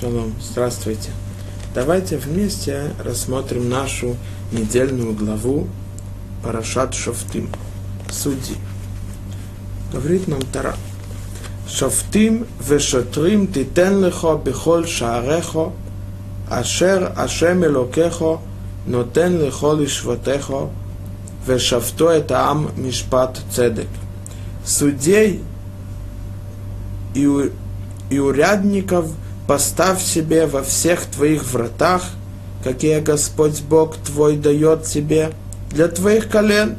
[0.00, 1.10] Шалом, здравствуйте.
[1.74, 4.16] Давайте вместе рассмотрим нашу
[4.52, 5.66] недельную главу
[6.44, 7.48] Парашат Шофтим.
[8.08, 8.56] Судьи.
[9.92, 10.76] Говорит нам Тара.
[11.68, 15.72] Шофтим вешотрим титен лехо бихол шаарехо,
[16.48, 18.38] ашер ашем элокехо,
[18.86, 20.70] нотен лехо лишвотехо,
[21.44, 23.88] вешафто это ам мишпат цедек.
[24.64, 25.42] Судей
[27.14, 27.50] и, у,
[28.10, 29.10] и урядников–
[29.48, 32.02] поставь себе во всех твоих вратах,
[32.62, 35.32] какие Господь Бог твой дает тебе,
[35.70, 36.76] для твоих колен,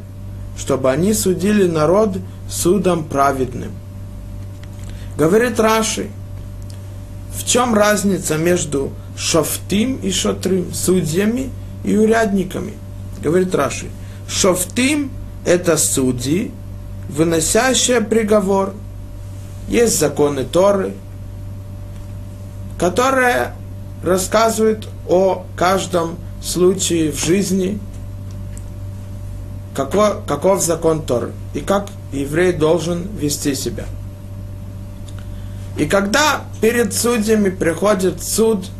[0.56, 2.16] чтобы они судили народ
[2.48, 3.72] судом праведным.
[5.18, 6.10] Говорит Раши,
[7.36, 11.50] в чем разница между шофтим и шотрим, судьями
[11.82, 12.74] и урядниками?
[13.20, 13.86] Говорит Раши,
[14.28, 15.10] шофтим–
[15.44, 16.52] это судьи,
[17.08, 18.74] выносящие приговор.
[19.68, 20.94] Есть законы Торы,
[22.80, 23.52] которые
[24.02, 27.78] рассказывают о каждом случае в жизни,
[29.74, 33.84] каков, каков закон Торы и как еврей должен вести себя.
[35.76, 38.70] И когда перед судьями приходит суд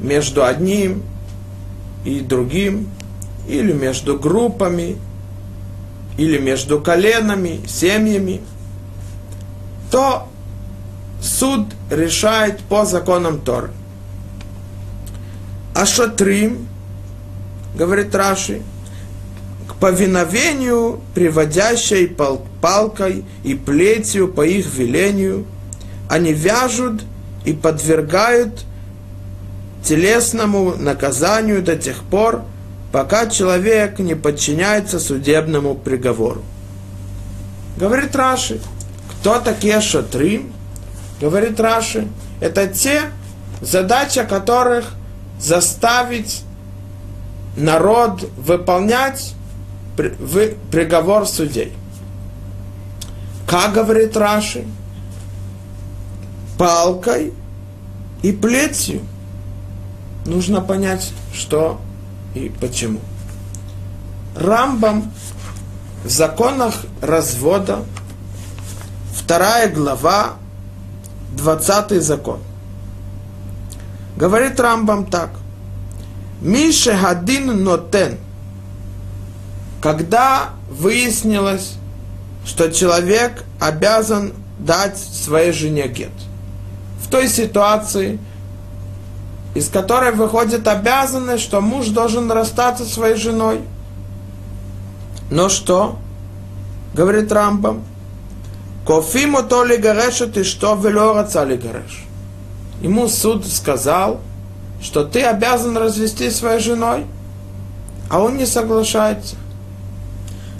[0.00, 1.02] между одним
[2.06, 2.88] и другим,
[3.46, 4.96] или между группами,
[6.16, 8.40] или между коленами, семьями,
[9.90, 10.31] то
[11.22, 13.70] суд решает по законам Торы.
[15.74, 16.66] А шатрим,
[17.74, 18.62] говорит Раши,
[19.68, 25.46] к повиновению, приводящей пал палкой и плетью по их велению,
[26.08, 27.02] они вяжут
[27.44, 28.64] и подвергают
[29.82, 32.42] телесному наказанию до тех пор,
[32.92, 36.42] пока человек не подчиняется судебному приговору.
[37.78, 38.60] Говорит Раши,
[39.10, 40.42] кто такие шатры?
[41.22, 42.08] Говорит Раши,
[42.40, 43.02] это те,
[43.60, 44.90] задача которых
[45.38, 46.42] заставить
[47.56, 49.34] народ выполнять
[49.96, 51.74] приговор судей.
[53.46, 54.64] Как говорит Раши?
[56.58, 57.32] Палкой
[58.22, 59.02] и плетью.
[60.26, 61.80] Нужно понять, что
[62.34, 62.98] и почему.
[64.34, 65.12] Рамбам
[66.02, 67.84] в законах развода,
[69.14, 70.32] вторая глава,
[71.36, 72.40] 20 закон.
[74.16, 75.30] Говорит Рамбам так.
[76.40, 78.18] Мише Хадин Нотен.
[79.80, 81.74] Когда выяснилось,
[82.44, 86.12] что человек обязан дать своей жене гет.
[87.00, 88.18] В той ситуации,
[89.54, 93.60] из которой выходит обязанность, что муж должен расстаться своей женой.
[95.30, 95.98] Но что?
[96.94, 97.84] Говорит Рамбам.
[98.86, 102.04] Кофиму то ли горешет и что вело раца ли гореш.
[102.80, 104.20] Ему суд сказал,
[104.82, 107.06] что ты обязан развести своей женой,
[108.10, 109.36] а он не соглашается.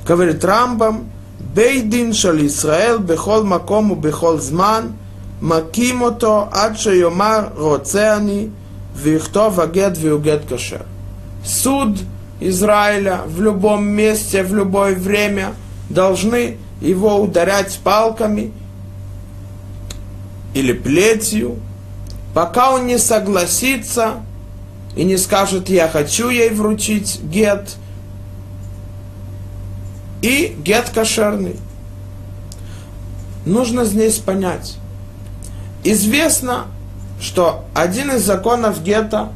[0.07, 1.11] Говорит Рамбам,
[1.55, 4.93] Бейдин шал Исраэл бехол макому бехол зман,
[5.41, 8.53] маким ото ад шейомар роцеани,
[8.95, 10.87] вихтов агет виугет кашер.
[11.45, 11.99] Суд
[12.41, 15.55] Израиля в любом месте, в любое время
[15.91, 18.53] должны его ударять палками
[20.53, 21.59] или плетью,
[22.35, 24.17] пока он не согласится
[24.97, 27.77] и не скажет, я хочу ей вручить гет,
[30.23, 31.57] и гет кошерный.
[33.47, 34.77] Нужно здесь понять.
[35.85, 36.67] Известно,
[37.21, 39.33] что один из законов гета,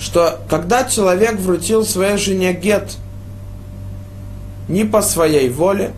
[0.00, 2.96] что когда человек вручил своей жене гет–
[4.68, 5.92] не по своей воле,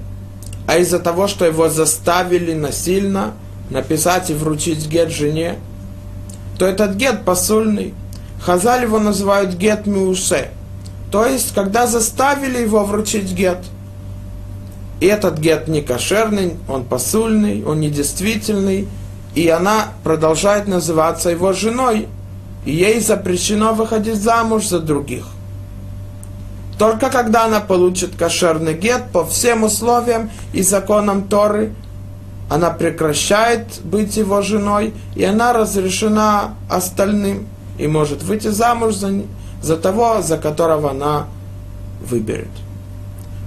[0.66, 3.34] а из-за того, что его заставили насильно
[3.70, 5.56] написать и вручить гет жене,
[6.58, 7.94] то этот гет посульный.
[8.41, 10.48] Хазаль его называют гет миуше.
[11.10, 13.59] То есть, когда заставили его вручить гет.
[15.00, 18.86] И этот гет не кошерный, он посульный, он недействительный,
[19.34, 22.06] и она продолжает называться его женой,
[22.66, 25.27] и ей запрещено выходить замуж за других.
[26.80, 31.74] Только когда она получит кошерный гет по всем условиям и законам Торы,
[32.48, 37.47] она прекращает быть его женой, и она разрешена остальным,
[37.77, 39.12] и может выйти замуж за,
[39.60, 41.27] за того, за которого она
[42.00, 42.48] выберет.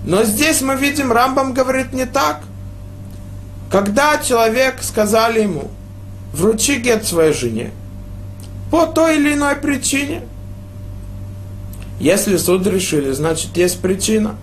[0.05, 2.41] Но здесь мы видим, Рамбам говорит не так.
[3.71, 5.71] Когда человек сказали ему,
[6.33, 7.71] вручи гет своей жене,
[8.69, 10.21] по той или иной причине–
[11.99, 14.35] если суд решили, значит есть причина.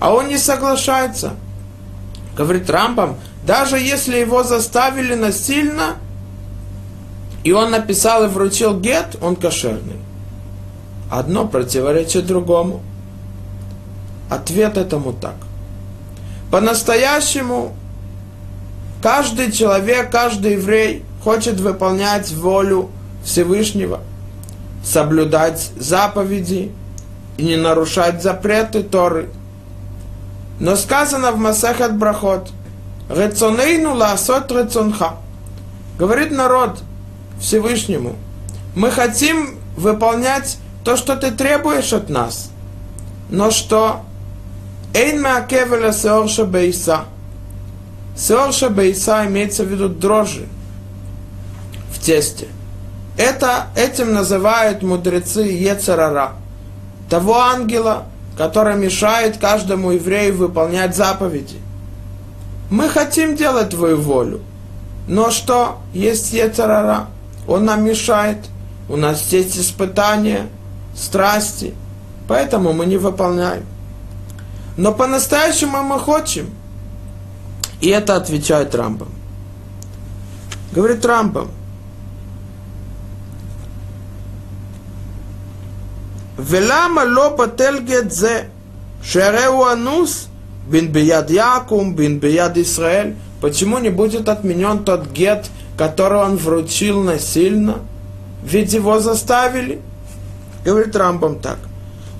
[0.00, 1.34] А он не соглашается.
[2.36, 3.16] Говорит Рамбам,
[3.46, 5.96] даже если его заставили насильно,
[7.44, 9.98] и он написал и вручил гет, он кошерный.
[11.10, 12.82] Одно противоречит другому.
[14.30, 15.36] Ответ этому так.
[16.50, 17.76] По-настоящему
[19.02, 22.90] каждый человек, каждый еврей хочет выполнять волю
[23.24, 24.00] Всевышнего,
[24.82, 26.72] соблюдать заповеди
[27.36, 29.30] и не нарушать запреты Торы.
[30.60, 32.50] Но сказано в Масахат Брахот,
[33.08, 35.16] «Рецонейну ласот рецонха».
[35.98, 36.80] Говорит народ
[37.40, 38.16] Всевышнему,
[38.74, 42.50] мы хотим выполнять то, что ты требуешь от нас.
[43.30, 44.02] Но что?
[44.92, 47.04] Эйн маакевеля сеорша бейса.
[48.16, 50.46] Сеорша бейса имеется в виду дрожжи
[51.92, 52.48] в тесте.
[53.16, 56.32] Это, этим называют мудрецы Ецарара.
[57.08, 58.04] Того ангела,
[58.36, 61.56] который мешает каждому еврею выполнять заповеди.
[62.70, 64.40] Мы хотим делать твою волю.
[65.06, 65.78] Но что?
[65.92, 67.06] Есть Ецарара.
[67.46, 68.38] Он нам мешает.
[68.88, 70.48] У нас есть испытания,
[70.96, 71.74] страсти.
[72.26, 73.64] Поэтому мы не выполняем.
[74.76, 76.50] Но по-настоящему мы хотим.
[77.80, 79.08] И это отвечает Рамбам.
[80.72, 81.50] Говорит Рамбам.
[86.36, 88.48] Велама ло батель гетзе,
[89.04, 90.28] шереу анус,
[90.68, 93.14] бин бияд Якум, бин бияд Исраэль.
[93.40, 95.46] Почему не будет отменен тот гет,
[95.78, 97.78] который он вручил насильно?
[98.42, 99.80] Ведь его заставили.
[100.64, 101.58] Говорит Рамбам так.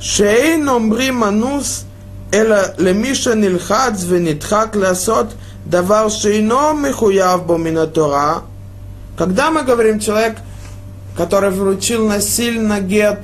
[0.01, 1.85] Шейн омрим анус,
[2.31, 5.29] эла лемиша нилхадз венитхак ласот,
[5.65, 7.59] давар шейно михуяв бо
[9.17, 10.37] Когда мы говорим человек,
[11.17, 13.21] который вручил насильно гет,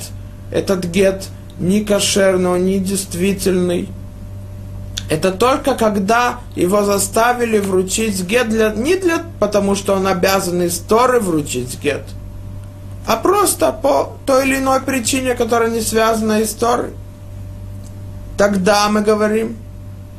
[0.51, 3.89] этот гет не кошерный, он не действительный.
[5.09, 10.79] Это только когда его заставили вручить гет для, не для, потому что он обязан из
[10.79, 12.05] Торы вручить гет,
[13.07, 16.91] а просто по той или иной причине, которая не связана с Торой.
[18.39, 19.57] Тогда мы говорим,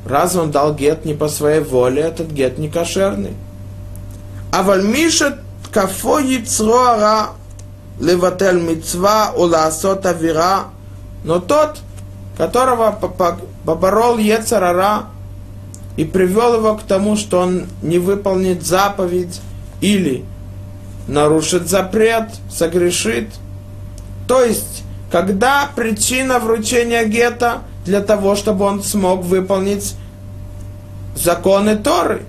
[0.05, 3.33] раз он дал гет не по своей воле, этот гет не кошерный.
[4.51, 5.39] А вальмиша
[5.71, 7.29] кафо яцроара
[7.99, 10.65] леватель мецва уласот авира,
[11.23, 11.79] но тот,
[12.37, 12.91] которого
[13.65, 15.05] поборол Ецарара
[15.97, 19.41] и привел его к тому, что он не выполнит заповедь
[19.81, 20.25] или
[21.07, 23.29] нарушит запрет, согрешит.
[24.27, 29.95] То есть, когда причина вручения гета для того, чтобы он смог выполнить
[31.15, 32.23] законы Торы,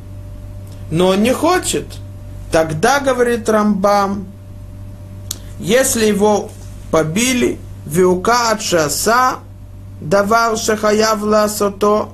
[0.91, 1.87] но он не хочет,
[2.51, 4.27] тогда, говорит Рамбам,
[5.63, 6.51] если его
[6.91, 9.39] побили, вилка от шаса,
[10.01, 12.09] давар шахаяв ласото,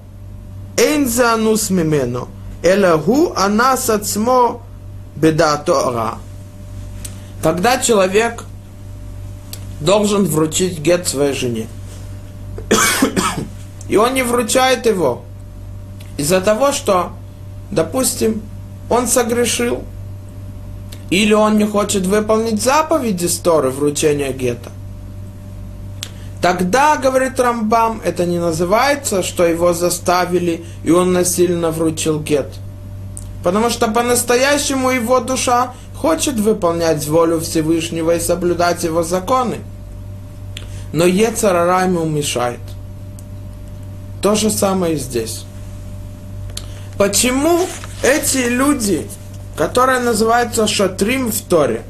[0.76, 2.28] эйн за анус мимену,
[2.62, 4.60] элагу анас ацмо
[5.16, 6.18] беда тора.
[7.42, 8.44] Когда человек
[9.80, 11.68] должен вручить гет своей жене,
[13.88, 15.22] и он не вручает его
[16.18, 17.12] из-за того, что,
[17.70, 18.42] допустим,
[18.90, 19.84] он согрешил–
[21.10, 24.70] или он не хочет выполнить заповеди Сторы вручения гета,
[26.40, 32.48] Тогда, говорит Рамбам, это не называется, что его заставили, и он насильно вручил гет.
[33.42, 39.56] Потому что по-настоящему его душа хочет выполнять волю Всевышнего и соблюдать его законы.
[40.92, 42.60] Но Ецарара ему мешает.
[44.22, 45.44] То же самое и здесь.
[46.98, 47.66] Почему
[48.02, 49.08] эти люди,
[49.58, 51.82] которые называются шатрим в Торе,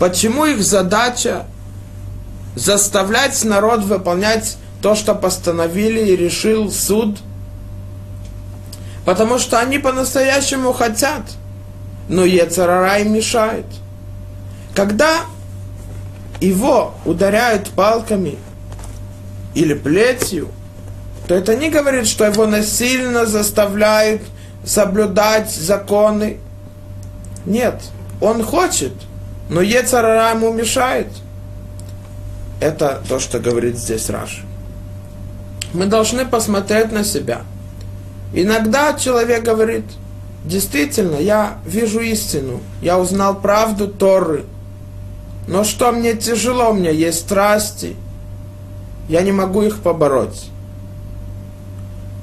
[0.00, 1.46] почему их задача
[2.56, 7.16] заставлять народ выполнять то, что постановили и решил суд,
[9.04, 11.22] потому что они по-настоящему хотят,
[12.08, 13.66] но Ецарара им мешает.
[14.74, 15.20] Когда
[16.40, 18.36] его ударяют палками
[19.54, 20.48] или плетью,
[21.28, 24.22] то это не говорит, что его насильно заставляют
[24.64, 26.38] соблюдать законы.
[27.46, 27.80] Нет,
[28.20, 28.92] он хочет,
[29.48, 31.08] но Ецарара ему мешает–
[32.60, 34.42] это то, что говорит здесь Раш.
[35.74, 37.42] Мы должны посмотреть на себя.
[38.32, 39.84] Иногда человек говорит,
[40.44, 44.44] действительно, я вижу истину, я узнал правду Торы,
[45.46, 47.94] но что мне тяжело, у меня есть страсти,
[49.08, 50.50] я не могу их побороть.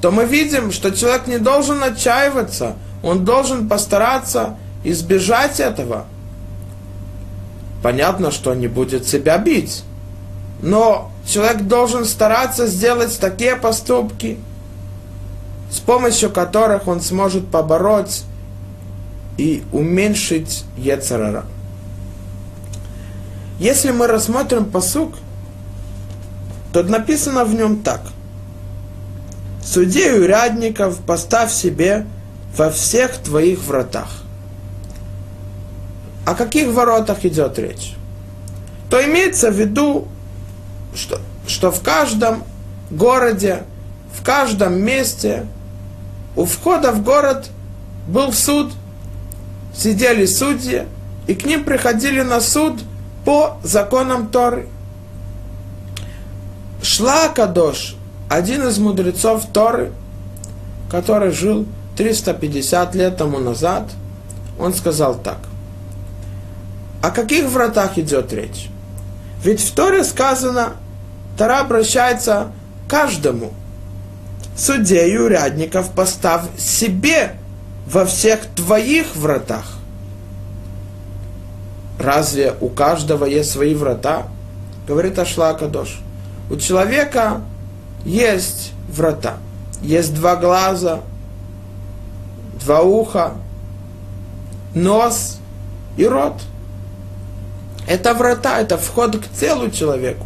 [0.02, 6.06] То мы видим, что человек не должен отчаиваться, он должен постараться избежать этого.
[7.82, 9.84] Понятно, что не будет себя бить
[10.64, 14.40] но человек должен стараться сделать такие поступки,
[15.70, 18.24] с помощью которых он сможет побороть
[19.38, 21.46] и уменьшить Ецарара.
[23.60, 25.16] Если мы рассмотрим посук,
[26.72, 28.02] то написано в нем так.
[29.64, 32.06] Судей урядников поставь себе
[32.56, 34.23] во всех твоих вратах.
[36.26, 37.96] О каких воротах идет речь?
[38.90, 40.08] То имеется в виду,
[40.96, 42.44] что, что в каждом
[42.90, 43.64] городе,
[44.14, 45.46] в каждом месте
[46.36, 47.50] у входа в город
[48.08, 48.72] был суд,
[49.76, 50.84] сидели судьи,
[51.28, 52.82] и к ним приходили на суд
[53.26, 54.68] по законам Торы.
[56.82, 57.96] Шла Кадош,
[58.30, 59.92] один из мудрецов Торы,
[60.90, 61.66] который жил
[61.98, 63.90] 350 лет тому назад,
[64.60, 65.38] он сказал так.
[67.04, 68.70] О каких вратах идет речь?
[69.44, 70.78] Ведь в Торе сказано,
[71.38, 72.48] Тора обращается
[72.88, 73.52] к каждому.
[74.56, 77.34] Судей и урядников поставь себе
[77.86, 79.66] во всех твоих вратах.
[82.00, 84.28] Разве у каждого есть свои врата?
[84.88, 86.00] Говорит Ашла Кадош.
[86.50, 87.42] У человека
[88.06, 89.40] есть врата.
[89.82, 91.02] Есть два глаза,
[92.62, 93.34] два уха,
[94.74, 95.40] нос
[95.98, 96.36] и рот.
[97.88, 100.26] Это врата, это вход к телу человеку.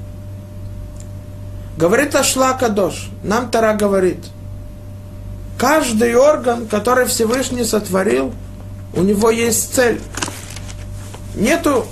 [1.77, 4.17] Говорит Ашла Кадош, нам Тара говорит,
[5.57, 8.33] каждый орган, который Всевышний сотворил,
[8.95, 10.01] у него есть цель.
[11.35, 11.85] Нету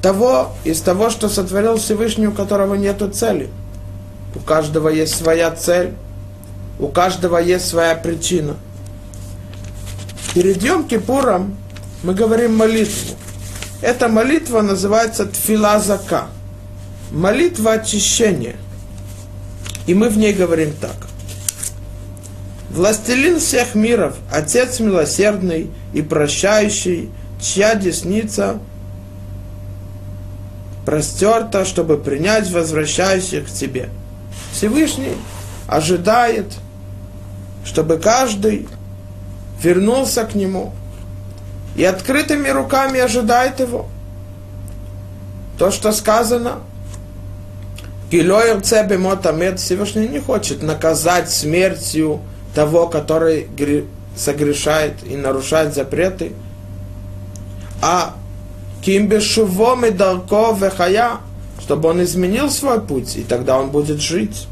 [0.00, 3.48] того, из того, что сотворил Всевышний, у которого нету цели.
[4.34, 5.94] У каждого есть своя цель,
[6.78, 8.56] у каждого есть своя причина.
[10.34, 11.56] Перед Йом Кипуром
[12.02, 13.16] мы говорим молитву.
[13.82, 16.28] Эта молитва называется Тфилазака.
[17.10, 18.54] Молитва очищения.
[19.86, 20.94] И мы в ней говорим так.
[22.70, 27.10] Властелин всех миров, Отец милосердный и прощающий,
[27.40, 28.60] чья десница
[30.86, 33.90] простерта, чтобы принять возвращающих к тебе.
[34.52, 35.16] Всевышний
[35.66, 36.46] ожидает,
[37.64, 38.68] чтобы каждый
[39.60, 40.72] вернулся к нему
[41.76, 43.86] и открытыми руками ожидает его.
[45.58, 46.60] То, что сказано,
[48.10, 52.20] Гилоер Цебемотамед Всевышний не хочет наказать смертью
[52.54, 53.48] того, который
[54.16, 56.32] согрешает и нарушает запреты,
[57.80, 58.14] а
[58.82, 61.20] Кимбешувом и Дарко Вехая,
[61.60, 64.46] чтобы он изменил свой путь, и тогда он будет жить.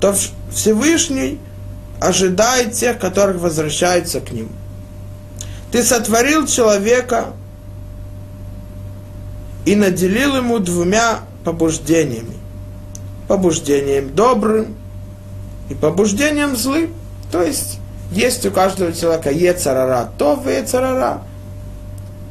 [0.00, 0.14] То
[0.52, 1.38] Всевышний
[2.00, 4.50] ожидает тех, которых возвращаются к нему.
[5.74, 7.32] Ты сотворил человека
[9.64, 12.36] и наделил ему двумя побуждениями.
[13.26, 14.76] Побуждением добрым
[15.68, 16.94] и побуждением злым.
[17.32, 17.80] То есть
[18.12, 21.22] есть у каждого человека ецарара, то в ецарара.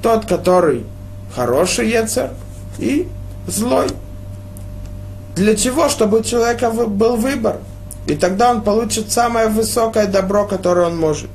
[0.01, 0.85] Тот, который
[1.35, 2.29] хороший ецар
[2.79, 3.09] и
[3.45, 3.87] злой.
[5.35, 5.89] Для чего?
[5.89, 7.57] Чтобы у человека был выбор.
[8.07, 11.29] И тогда он получит самое высокое добро, которое он может.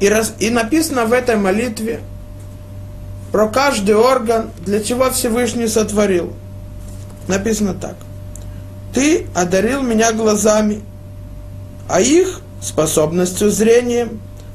[0.00, 2.00] И, раз, и написано в этой молитве
[3.32, 6.32] про каждый орган, для чего Всевышний сотворил.
[7.28, 7.96] Написано так.
[8.94, 10.82] Ты одарил меня глазами,
[11.88, 14.08] а их способностью зрения,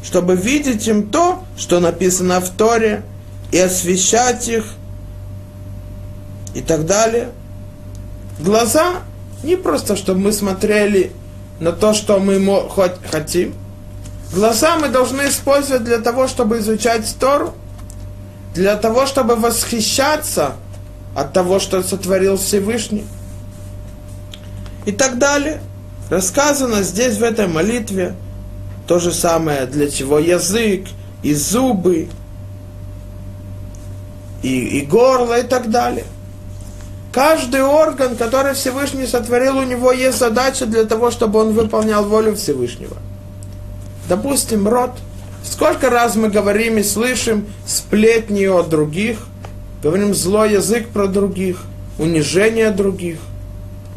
[0.04, 3.04] чтобы видеть им то, что написано в Торе,
[3.52, 4.66] и освещать их,
[6.54, 7.30] и так далее.
[8.40, 9.02] Глаза
[9.44, 11.12] не просто, чтобы мы смотрели
[11.60, 13.54] на то, что мы хоть хотим.
[14.34, 17.54] Глаза мы должны использовать для того, чтобы изучать Тору,
[18.54, 20.54] для того, чтобы восхищаться
[21.16, 23.06] от того, что сотворил Всевышний.
[24.86, 25.62] И так далее.
[26.10, 28.16] Рассказано здесь, в этой молитве,
[28.88, 30.88] то же самое, для чего язык,
[31.24, 32.10] и зубы,
[34.42, 36.06] и, и горло, и так далее.
[37.14, 42.36] Каждый орган, который Всевышний сотворил, у него есть задача для того, чтобы он выполнял волю
[42.36, 42.98] Всевышнего.
[44.12, 44.92] Допустим, рот.
[45.42, 49.20] Сколько раз мы говорим и слышим сплетни о других,
[49.82, 51.62] говорим злой язык про других,
[51.98, 53.20] унижение других.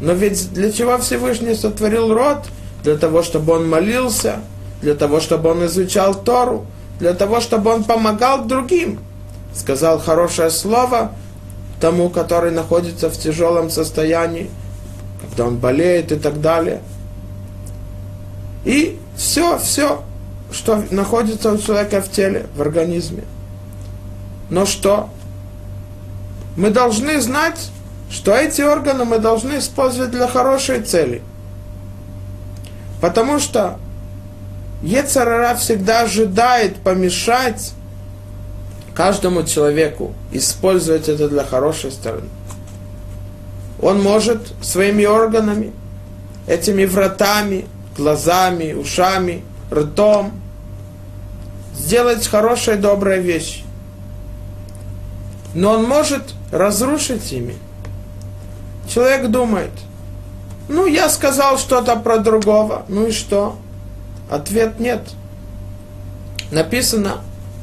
[0.00, 2.44] Но ведь для чего Всевышний сотворил рот?
[2.84, 4.36] Для того, чтобы он молился,
[4.82, 6.64] для того, чтобы он изучал Тору,
[7.00, 9.00] для того, чтобы он помогал другим.
[9.52, 11.10] Сказал хорошее слово–
[11.80, 14.48] тому, который находится в тяжелом состоянии,
[15.22, 16.82] когда он болеет и так далее.
[18.64, 20.02] И все, все,
[20.50, 23.24] что находится у человека в теле, в организме.
[24.50, 25.08] Но что?
[26.56, 27.70] Мы должны знать,
[28.10, 31.22] что эти органы мы должны использовать для хорошей цели.
[33.00, 33.78] Потому что
[34.82, 37.72] Ецарара всегда ожидает помешать
[38.94, 42.28] каждому человеку использовать это для хорошей стороны.
[43.82, 45.72] Он может своими органами,
[46.46, 47.66] этими вратами,
[47.96, 50.32] глазами, ушами, ртом
[51.74, 53.62] сделать хорошие, добрые вещи.
[55.54, 57.56] Но он может разрушить ими.
[58.88, 59.70] Человек думает,
[60.68, 63.56] ну, я сказал что-то про другого, ну и что?
[64.30, 65.02] Ответ нет.
[66.50, 67.18] Написано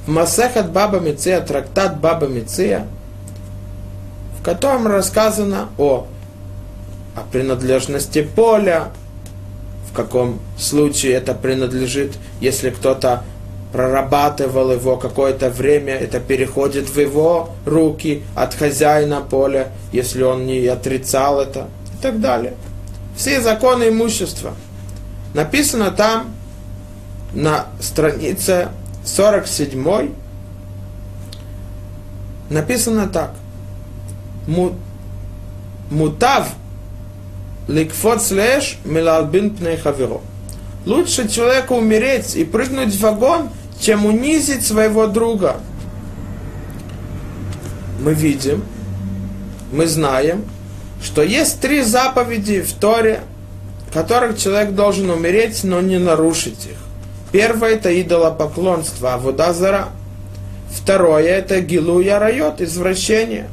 [0.06, 2.88] в Масехат Баба Миция, трактат Баба Миция,
[4.40, 6.08] в котором рассказано о,
[7.16, 8.90] о принадлежности поля,
[9.92, 13.24] в каком случае это принадлежит, если кто-то
[13.74, 20.66] прорабатывал его какое-то время, это переходит в его руки от хозяина поля, если он не
[20.68, 21.68] отрицал это
[21.98, 22.54] и так далее.
[23.16, 24.54] Все законы имущества.
[25.34, 26.34] Написано там
[27.34, 28.70] на странице
[29.06, 30.14] 47
[32.50, 33.34] написано так.
[35.90, 36.54] Мутав
[37.68, 40.22] ликфот слэш милалбин пней хаверо.
[40.86, 43.50] Лучше человеку умереть и прыгнуть в огонь,
[43.80, 45.58] чем унизить своего друга.
[48.00, 48.64] Мы видим,
[49.72, 50.44] мы знаем,
[51.04, 53.22] что есть три заповеди в Торе,
[53.94, 56.78] которых человек должен умереть, но не нарушить их.
[57.32, 59.90] Первое это идолопоклонство, а вода зара.
[60.72, 63.50] Второе это гилу ярайот, извращение.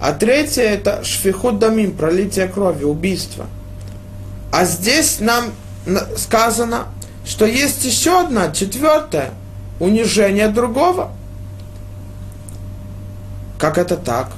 [0.00, 3.46] А третье это шфихут дамим, пролитие крови, убийство.
[4.52, 5.46] А здесь нам
[6.16, 6.86] сказано,
[7.24, 9.32] что есть еще одна, четвертая,
[9.80, 11.10] унижение другого.
[13.58, 14.30] Как это так?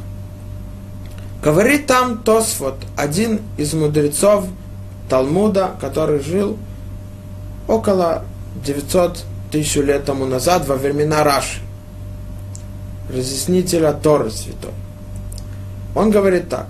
[1.42, 4.46] Говорит там Тосфот, один из мудрецов
[5.08, 6.58] Талмуда, который жил
[7.68, 8.25] около
[8.64, 11.60] 900 тысяч лет тому назад, во времена Раши,
[13.08, 14.73] разъяснителя Торы Святой.
[15.94, 16.66] Он говорит так,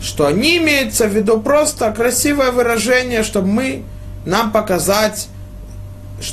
[0.00, 3.84] что не имеется в виду просто красивое выражение, чтобы мы,
[4.24, 5.28] нам показать,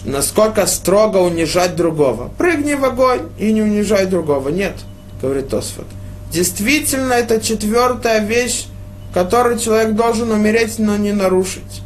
[0.06, 2.30] насколько строго унижать другого.
[2.38, 4.50] Прыгни в огонь и не унижай другого.
[4.50, 4.76] Нет,
[5.22, 5.86] говорит Тосфот.
[6.32, 8.68] Действительно, это четвертая вещь,
[9.14, 11.82] которую человек должен умереть, но не нарушить.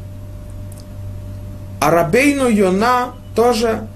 [1.79, 2.49] А Рабейну
[3.35, 3.87] тоже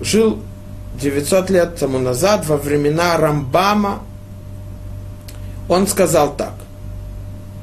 [0.00, 0.40] жил
[1.00, 4.00] 900 лет тому назад, во времена Рамбама.
[5.68, 6.54] Он сказал так,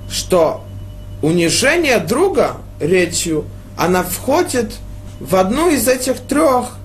[0.09, 0.63] что
[1.21, 3.45] унижение друга речью,
[3.77, 4.73] она входит
[5.19, 6.77] в одну из этих трех,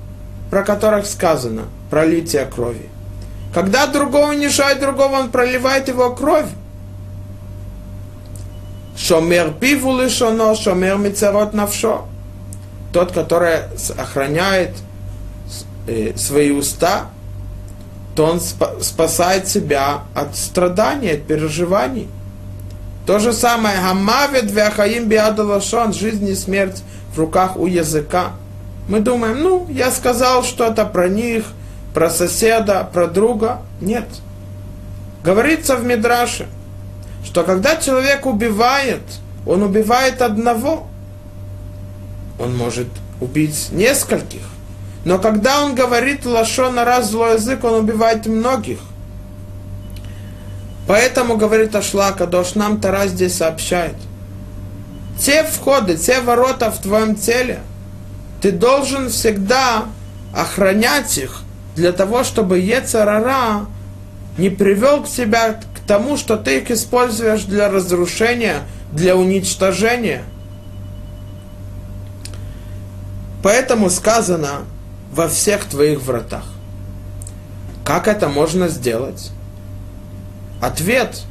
[0.50, 2.88] про которых сказано, пролитие крови.
[3.52, 6.46] Когда другого унижает другого, он проливает его кровь.
[8.96, 12.06] Шомер пиву лишоно, шомер мицарот навшо
[12.92, 13.60] тот, который
[13.96, 14.76] охраняет
[15.86, 17.10] э, свои уста,
[18.14, 22.08] то он спасает себя от страданий, от переживаний.
[23.06, 26.82] То же самое, гамавит вяхаим биадалашон, жизнь и смерть
[27.14, 28.32] в руках у языка.
[28.88, 31.44] Мы думаем, ну, я сказал что-то про них,
[31.94, 33.58] про соседа, про друга.
[33.80, 34.06] Нет.
[35.24, 36.46] Говорится в Мидраше,
[37.24, 39.02] что когда человек убивает,
[39.46, 40.86] он убивает одного–
[42.40, 42.88] он может
[43.20, 44.40] убить нескольких.
[45.04, 48.78] Но когда он говорит лошона раз злой язык, он убивает многих.
[50.86, 53.94] Поэтому, говорит Ашла Кадош, нам Тара здесь сообщает.
[55.18, 57.60] Те входы, те ворота в твоем теле,
[58.42, 59.84] ты должен всегда
[60.34, 61.42] охранять их
[61.76, 63.66] для того, чтобы Ецарара
[64.36, 70.24] не привел к себя к тому, что ты их используешь для разрушения, для уничтожения–
[73.42, 74.64] Поэтому сказано
[75.10, 76.44] во всех твоих вратах.
[77.84, 79.30] Как это можно сделать?
[80.60, 81.22] Ответ.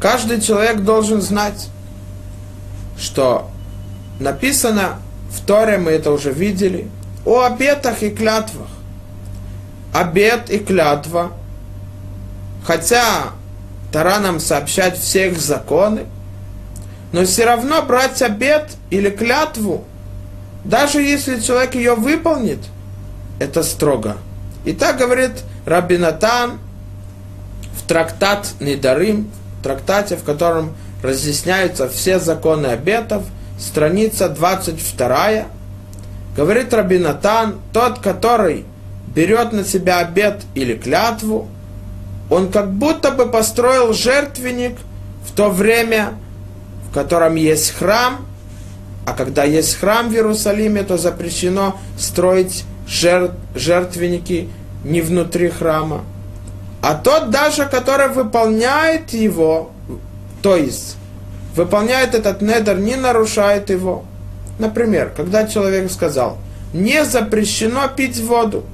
[0.00, 1.68] Каждый человек должен знать,
[2.98, 3.50] что
[4.20, 4.98] написано
[5.30, 6.88] в Торе, мы это уже видели,
[7.24, 8.68] о обетах и клятвах.
[9.92, 11.32] Обет и клятва,
[12.64, 13.30] хотя
[13.92, 16.06] Тара нам сообщает всех законы,
[17.12, 19.84] но все равно брать обет или клятву–
[20.64, 22.58] даже если человек ее выполнит,
[23.38, 24.16] это строго.
[24.64, 25.32] И так говорит
[25.66, 26.58] Рабинатан
[27.76, 29.30] в трактат Недарим,
[29.62, 33.24] трактате, в котором разъясняются все законы обетов,
[33.58, 35.44] страница 22,
[36.36, 38.64] говорит Рабинатан, тот, который
[39.14, 41.48] берет на себя обет или клятву,
[42.30, 44.78] он как будто бы построил жертвенник
[45.26, 46.14] в то время,
[46.88, 48.26] в котором есть храм–
[49.06, 54.48] а когда есть храм в Иерусалиме, то запрещено строить жертв, жертвенники
[54.84, 56.04] не внутри храма,
[56.82, 59.70] а тот даже, который выполняет его,
[60.42, 60.96] то есть
[61.54, 64.04] выполняет этот недер, не нарушает его.
[64.58, 66.38] Например, когда человек сказал,
[66.72, 68.64] не запрещено пить воду,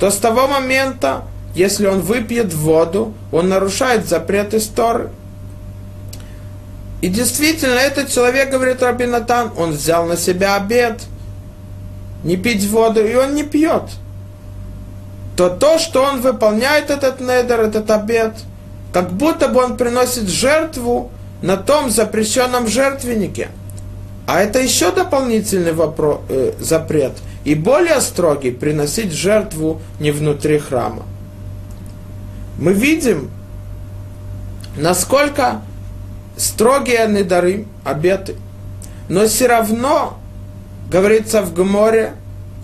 [0.00, 5.08] то с того момента, если он выпьет воду, он нарушает запрет истории.
[7.02, 11.02] И действительно, этот человек, говорит Рабинатан, он взял на себя обед,
[12.24, 13.82] не пить воду, и он не пьет.
[15.36, 18.32] То то, что он выполняет этот недер, этот обед,
[18.92, 21.10] как будто бы он приносит жертву
[21.42, 23.48] на том запрещенном жертвеннике.
[24.26, 27.12] А это еще дополнительный вопрос, э, запрет.
[27.44, 31.04] И более строгий приносить жертву не внутри храма.
[32.58, 33.30] Мы видим,
[34.76, 35.60] насколько
[36.36, 38.34] строгие недары, обеты.
[39.08, 40.18] Но все равно,
[40.90, 42.14] говорится в Гморе,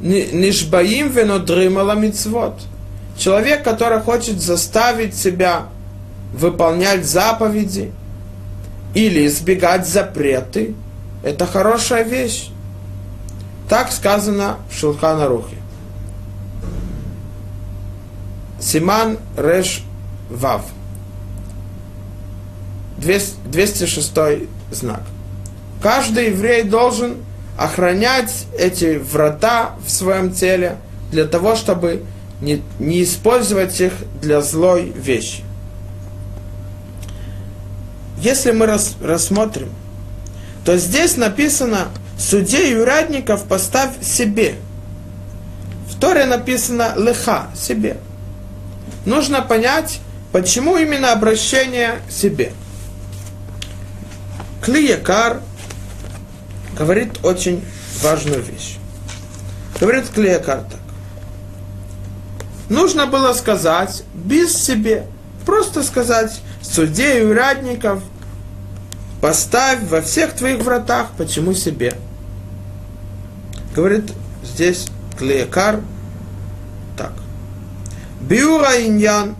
[0.01, 2.61] нишбаим венодримала мицвод.
[3.17, 5.67] Человек, который хочет заставить себя
[6.33, 7.93] выполнять заповеди
[8.95, 10.75] или избегать запреты,
[11.23, 12.49] это хорошая вещь.
[13.69, 15.57] Так сказано в Шулхана Рухе.
[18.61, 19.83] Симан Реш
[20.31, 20.65] Вав.
[22.99, 24.13] 206
[24.71, 25.03] знак.
[25.83, 27.17] Каждый еврей должен
[27.63, 30.77] охранять эти врата в своем теле
[31.11, 32.03] для того, чтобы
[32.41, 35.45] не, не использовать их для злой вещи.
[38.19, 39.71] Если мы рас, рассмотрим,
[40.65, 44.57] то здесь написано «Судей и урядников поставь себе».
[45.89, 47.97] В Торе написано «Леха»– себе.
[49.05, 50.01] Нужно понять,
[50.33, 52.53] почему именно обращение себе–
[54.63, 55.41] Клиякар
[56.77, 57.65] говорит очень
[58.03, 58.77] важную вещь.
[59.81, 60.81] Говорит Клеякар так.
[62.69, 65.07] Нужно было сказать без себе,
[65.45, 68.03] просто сказать судей и урадников,
[69.21, 71.95] поставь во всех твоих вратах, почему себе.
[73.75, 74.87] Говорит здесь
[75.19, 75.81] Клеякар
[76.97, 77.13] так.
[78.21, 79.35] Биура иньян,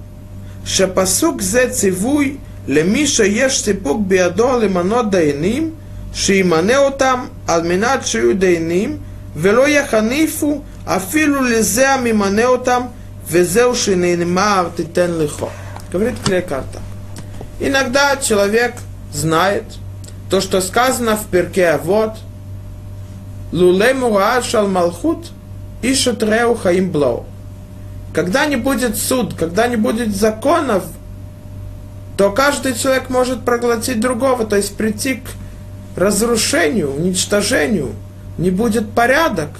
[0.67, 5.77] шапасук зе цивуй, лемиша еш сипук биадо лимано дайним–
[6.15, 9.03] Шиманеотам Алминат Шиудейним
[9.35, 12.93] Вело Яханифу Афилу Лизе Миманеотам
[13.29, 15.49] Везеу Шинейнмар Титен Лихо.
[15.91, 16.81] Говорит Клейкарта.
[17.61, 18.75] Иногда человек
[19.13, 19.65] знает
[20.29, 22.15] то, что сказано в перке вот
[23.53, 25.31] Лулей Мураад Малхут
[25.83, 26.93] и Шатреу Хаим
[28.15, 30.85] Когда не будет суд, когда не будет законов,
[32.17, 35.29] то каждый человек может проглотить другого, то есть прийти к
[35.97, 37.91] разрушению, уничтожению,
[38.39, 39.51] не будет порядок.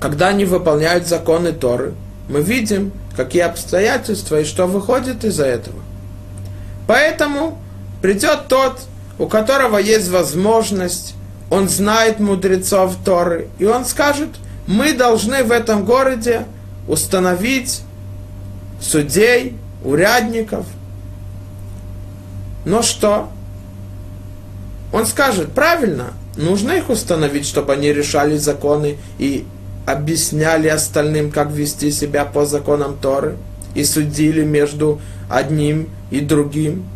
[0.00, 1.94] Когда они выполняют законы Торы,
[2.28, 5.78] мы видим, какие обстоятельства и что выходит из-за этого.
[6.86, 7.58] Поэтому
[8.00, 8.80] придет тот,
[9.18, 11.14] у которого есть возможность,
[11.50, 14.28] он знает мудрецов Торы, и он скажет,
[14.66, 16.46] мы должны в этом городе
[16.86, 17.82] установить
[18.80, 20.66] судей, урядников.
[22.64, 23.30] Но что?
[24.92, 29.46] Он скажет, правильно, нужно их установить, чтобы они решали законы и
[29.86, 33.36] объясняли остальным, как вести себя по законам Торы,
[33.74, 36.86] и судили между одним и другим.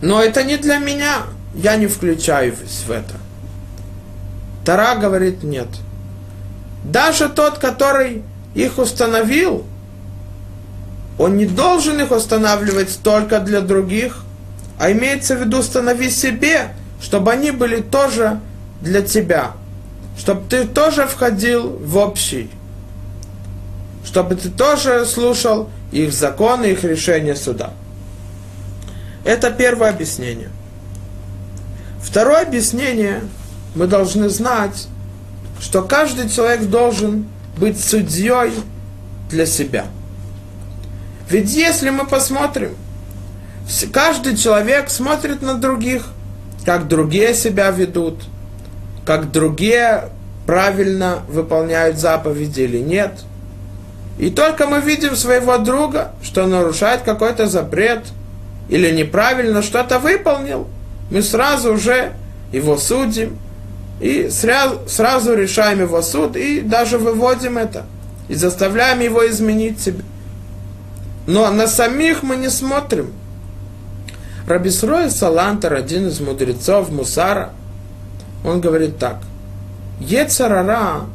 [0.00, 1.22] Но это не для меня,
[1.54, 3.14] я не включаюсь в это.
[4.64, 5.68] Тара говорит нет.
[6.84, 8.22] Даже тот, который
[8.54, 9.64] их установил,
[11.18, 14.24] он не должен их устанавливать только для других,
[14.78, 18.40] а имеется в виду установи себе, чтобы они были тоже
[18.80, 19.52] для тебя,
[20.18, 22.50] чтобы ты тоже входил в общий,
[24.04, 27.72] чтобы ты тоже слушал их законы, их решения суда.
[29.24, 30.50] Это первое объяснение.
[32.02, 33.22] Второе объяснение,
[33.74, 34.88] мы должны знать,
[35.60, 37.26] что каждый человек должен
[37.56, 38.52] быть судьей
[39.30, 39.86] для себя–
[41.28, 42.76] ведь если мы посмотрим,
[43.92, 46.06] каждый человек смотрит на других,
[46.64, 48.24] как другие себя ведут,
[49.04, 50.10] как другие
[50.46, 53.12] правильно выполняют заповеди или нет.
[54.18, 58.04] И только мы видим своего друга, что нарушает какой-то запрет
[58.68, 60.68] или неправильно что-то выполнил,
[61.10, 62.12] мы сразу уже
[62.52, 63.38] его судим
[64.00, 67.84] и сразу, сразу решаем его суд и даже выводим это
[68.28, 70.02] и заставляем его изменить себя.
[71.26, 73.12] Но на самих мы не смотрим.
[74.46, 77.50] Рабисрой Салантер, один из мудрецов Мусара,
[78.44, 79.18] он говорит так.
[80.00, 81.06] Ецарара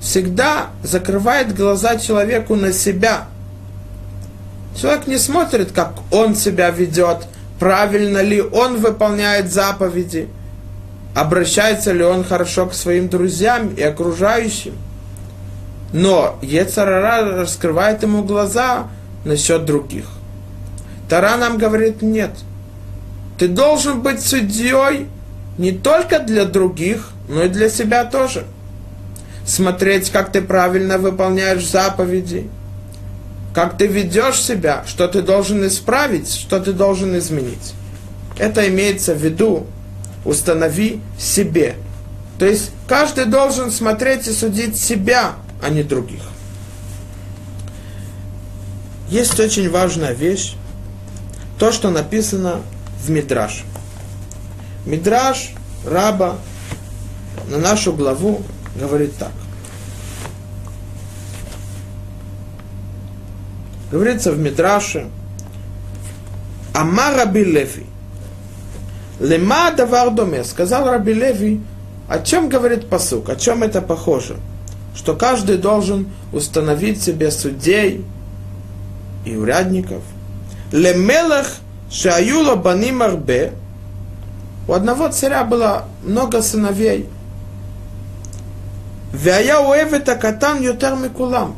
[0.00, 3.24] всегда закрывает глаза человеку на себя.
[4.78, 7.26] Человек не смотрит, как он себя ведет,
[7.58, 10.28] правильно ли он выполняет заповеди,
[11.14, 14.74] обращается ли он хорошо к своим друзьям и окружающим.
[15.94, 18.88] Но Ецарара раскрывает ему глаза
[19.24, 20.04] насчет других.
[21.08, 22.30] Тара нам говорит нет.
[23.38, 25.06] Ты должен быть судьей
[25.58, 28.44] не только для других, но и для себя тоже.
[29.44, 32.48] Смотреть, как ты правильно выполняешь заповеди,
[33.54, 37.74] как ты ведешь себя, что ты должен исправить, что ты должен изменить.
[38.38, 39.66] Это имеется в виду,
[40.24, 41.76] установи себе.
[42.38, 46.22] То есть каждый должен смотреть и судить себя, а не других.
[49.08, 50.56] Есть очень важная вещь,
[51.58, 52.62] то, что написано
[53.02, 53.64] в Мидраш.
[54.84, 55.52] Мидраш
[55.86, 56.36] раба
[57.48, 58.42] на нашу главу
[58.74, 59.32] говорит так.
[63.90, 65.08] Говорится в Мидраше,
[66.74, 67.86] Амар Раби Леви.
[69.20, 70.44] Лема давар доме.
[70.44, 71.60] Сказал Раби Леви,
[72.08, 74.36] о чем говорит посук, о чем это похоже?
[74.94, 78.04] Что каждый должен установить себе судей
[79.24, 80.02] и урядников.
[80.72, 81.46] Лемелах
[81.90, 83.52] шаюла баним арбе.
[84.68, 87.08] У одного царя было много сыновей.
[89.12, 91.56] Вяя уэвета катан ютер микулам.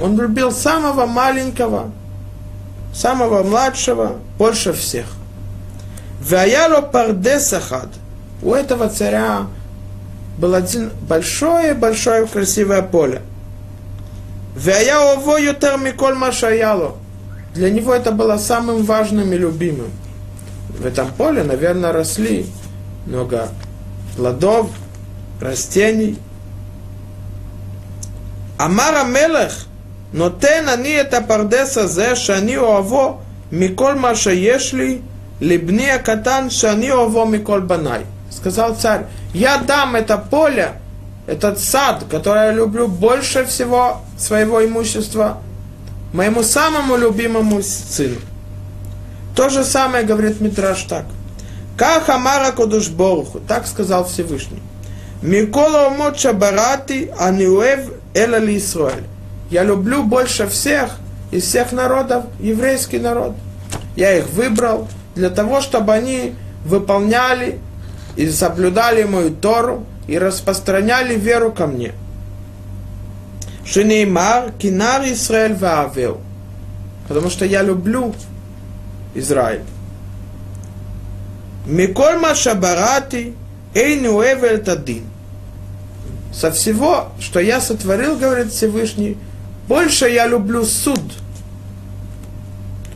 [0.00, 1.90] Он любил самого маленького,
[2.94, 5.06] самого младшего, больше всех.
[6.20, 7.88] Ваяло пардесахад.
[8.42, 9.46] У этого царя
[10.38, 13.22] было один большое-большое красивое поле.
[14.54, 16.96] Вая ово ютер миколь машаяло.
[17.56, 19.90] Для него это было самым важным и любимым.
[20.78, 22.44] В этом поле, наверное, росли
[23.06, 23.48] много
[24.14, 24.68] плодов,
[25.40, 26.18] растений.
[28.58, 29.66] Амара Мелех,
[30.12, 35.00] но те, на ней, это пардеса зе, шани оаво, миколь маша ешли,
[35.40, 38.02] либни акатан, шани оаво миколь банай.
[38.30, 40.72] Сказал царь, я дам это поле,
[41.26, 45.38] этот сад, который я люблю больше всего своего имущества–
[46.12, 48.16] моему самому любимому сыну.
[49.34, 51.04] То же самое говорит Митраш так.
[51.76, 54.62] Как Амара Кодуш Боруху, так сказал Всевышний.
[55.22, 59.04] Микола Умот Барати Аниуев Эла Исраэль
[59.50, 60.96] я люблю больше всех
[61.30, 63.34] из всех народов еврейский народ.
[63.94, 67.60] Я их выбрал для того, чтобы они выполняли
[68.16, 71.92] и соблюдали мою Тору и распространяли веру ко мне.
[73.66, 76.20] Шинеймар, Кинар Исраэль Ваавел.
[77.08, 78.14] Потому что я люблю
[79.14, 79.62] Израиль.
[81.66, 83.34] Микольма Шабарати,
[83.74, 85.04] Эйну Эвель Тадин.
[86.32, 89.16] Со всего, что я сотворил, говорит Всевышний,
[89.66, 91.00] больше я люблю суд.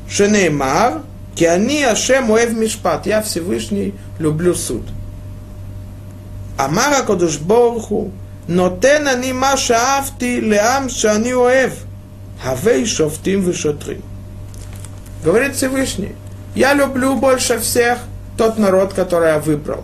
[0.08, 1.02] Шинеймар,
[1.34, 3.06] Киани Ашем Уэв Мишпат.
[3.06, 4.82] Я Всевышний люблю суд.
[6.58, 8.12] Амара Кодушборху,
[8.49, 11.71] נותן אני מה שאהבתי לעם שאני אוהב,
[12.43, 14.01] הווי шофтим ושוטרים.
[15.23, 16.13] Говорит Всевышний,
[16.53, 17.97] я люблю больше всех
[18.37, 19.83] тот народ, который я выбрал.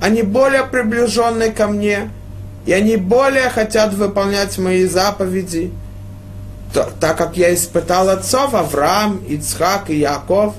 [0.00, 2.10] Они более приближенные ко мне,
[2.66, 5.72] и они более хотят выполнять мои заповеди,
[7.00, 10.54] так как я испытал отцов Авраам, Ицхак и Яков,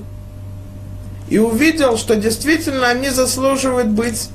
[1.30, 4.30] и увидел, что действительно они заслуживают быть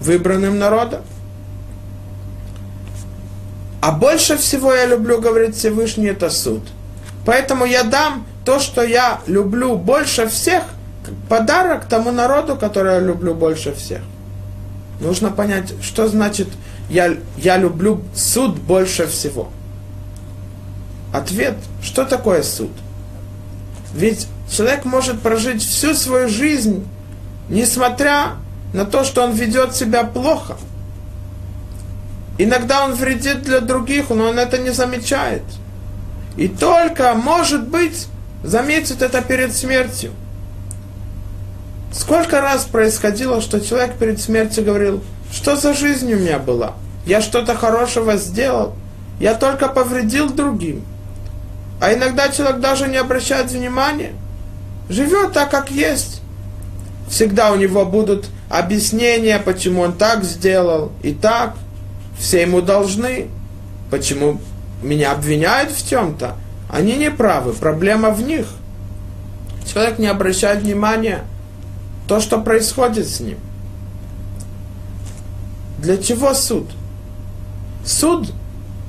[0.00, 1.02] выбранным народом.
[3.81, 6.61] А больше всего я люблю, говорит Всевышний, это суд.
[7.25, 10.63] Поэтому я дам то, что я люблю больше всех,
[11.29, 14.01] подарок тому народу, который я люблю больше всех.
[14.99, 16.47] Нужно понять, что значит
[16.89, 19.49] я, я люблю суд больше всего.
[21.13, 22.71] Ответ, что такое суд?
[23.93, 26.85] Ведь человек может прожить всю свою жизнь,
[27.49, 28.37] несмотря
[28.73, 30.57] на то, что он ведет себя плохо.
[32.37, 35.43] Иногда он вредит для других, но он это не замечает.
[36.35, 38.07] И только, может быть,
[38.43, 40.11] заметит это перед смертью.
[41.91, 46.73] Сколько раз происходило, что человек перед смертью говорил, что за жизнь у меня была?
[47.05, 48.75] Я что-то хорошего сделал,
[49.19, 50.83] я только повредил другим.
[51.81, 54.13] А иногда человек даже не обращает внимания.
[54.89, 56.21] Живет так, как есть.
[57.09, 61.55] Всегда у него будут объяснения, почему он так сделал и так.
[62.17, 63.27] Все ему должны.
[63.89, 64.39] Почему
[64.81, 66.35] меня обвиняют в чем-то?
[66.69, 68.47] Они не правы, проблема в них.
[69.65, 71.23] Человек не обращает внимания
[72.07, 73.37] то, что происходит с ним.
[75.77, 76.69] Для чего суд?
[77.85, 78.31] Суд,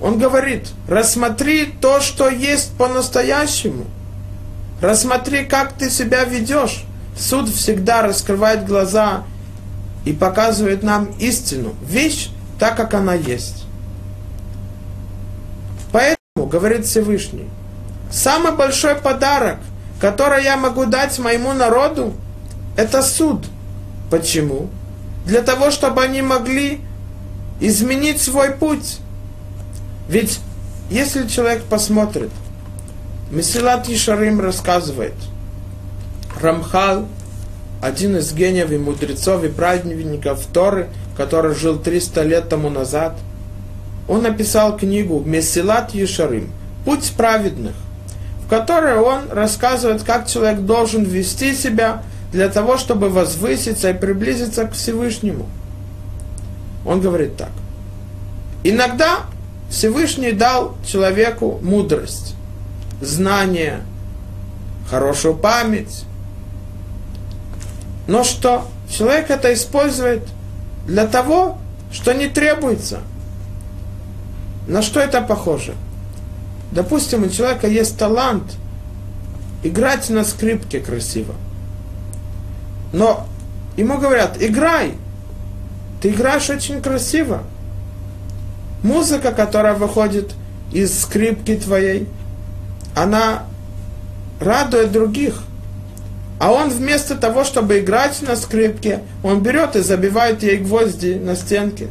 [0.00, 3.84] он говорит, рассмотри то, что есть по-настоящему.
[4.80, 6.84] Рассмотри, как ты себя ведешь.
[7.16, 9.24] Суд всегда раскрывает глаза
[10.04, 13.64] и показывает нам истину, вещь так, как она есть.
[15.92, 17.48] Поэтому, говорит Всевышний,
[18.10, 19.58] самый большой подарок,
[20.00, 22.14] который я могу дать моему народу,
[22.76, 23.46] это суд.
[24.10, 24.68] Почему?
[25.26, 26.80] Для того, чтобы они могли
[27.60, 28.98] изменить свой путь.
[30.08, 30.40] Ведь
[30.90, 32.30] если человек посмотрит,
[33.30, 35.14] Месилат Ишарим рассказывает,
[36.40, 37.06] Рамхал,
[37.82, 40.88] один из гениев и мудрецов и праведников Торы,
[41.18, 43.18] который жил 300 лет тому назад,
[44.06, 46.50] он написал книгу Месилат Ешарим,
[46.84, 47.74] Путь праведных,
[48.46, 52.02] в которой он рассказывает, как человек должен вести себя
[52.32, 55.46] для того, чтобы возвыситься и приблизиться к Всевышнему.
[56.86, 57.50] Он говорит так.
[58.62, 59.22] Иногда
[59.68, 62.36] Всевышний дал человеку мудрость,
[63.02, 63.80] знание,
[64.88, 66.04] хорошую память.
[68.06, 68.68] Но что?
[68.88, 70.22] Человек это использует
[70.88, 71.58] для того,
[71.92, 73.00] что не требуется.
[74.66, 75.74] На что это похоже?
[76.72, 78.56] Допустим, у человека есть талант
[79.62, 81.34] играть на скрипке красиво.
[82.92, 83.26] Но
[83.76, 84.94] ему говорят, играй,
[86.00, 87.42] ты играешь очень красиво.
[88.82, 90.32] Музыка, которая выходит
[90.72, 92.08] из скрипки твоей,
[92.94, 93.44] она
[94.40, 95.42] радует других.
[96.38, 101.34] А он вместо того, чтобы играть на скрипке, он берет и забивает ей гвозди на
[101.34, 101.88] стенке.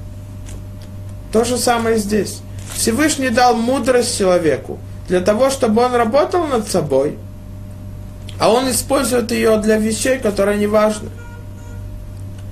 [1.34, 2.42] То же самое здесь.
[2.74, 7.18] Всевышний дал мудрость человеку для того, чтобы он работал над собой,
[8.40, 11.10] а он использует ее для вещей, которые не важны.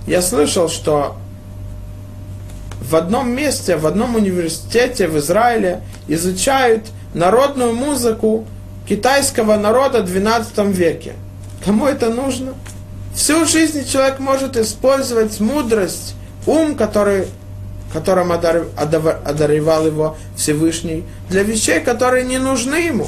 [0.08, 1.16] Я слышал, что
[2.82, 8.46] в одном месте, в одном университете в Израиле изучают народную музыку
[8.88, 11.14] китайского народа в XII веке.
[11.65, 12.54] Кому это нужно?
[13.15, 16.13] Всю жизнь человек может использовать мудрость,
[16.45, 17.28] ум, который,
[17.91, 23.08] которым одаревал его Всевышний, для вещей, которые не нужны ему.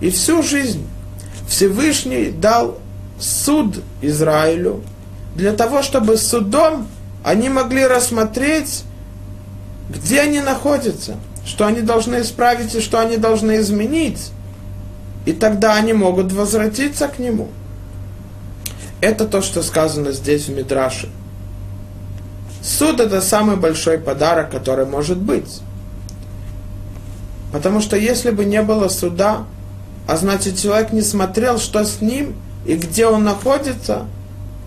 [0.00, 0.86] И всю жизнь
[1.48, 2.78] Всевышний дал
[3.18, 4.84] суд Израилю
[5.34, 6.86] для того, чтобы судом
[7.24, 8.84] они могли рассмотреть,
[9.88, 14.30] где они находятся, что они должны исправить и что они должны изменить.
[15.26, 17.48] И тогда они могут возвратиться к нему.
[19.00, 21.10] Это то, что сказано здесь в Мидраше.
[22.62, 25.60] Суд это самый большой подарок, который может быть.
[27.52, 29.44] Потому что если бы не было суда,
[30.08, 32.34] а значит человек не смотрел, что с ним
[32.64, 34.06] и где он находится,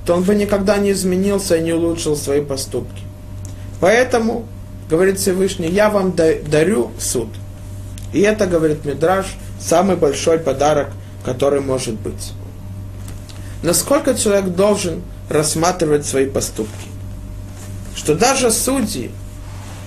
[0.05, 3.03] то он бы никогда не изменился и не улучшил свои поступки.
[3.79, 4.45] Поэтому,
[4.89, 7.29] говорит Всевышний, я вам дарю суд.
[8.11, 10.89] И это, говорит Мидраш, Самый большой подарок,
[11.23, 12.33] который может быть.
[13.61, 16.87] Насколько человек должен рассматривать свои поступки?
[17.95, 19.11] Что даже судьи,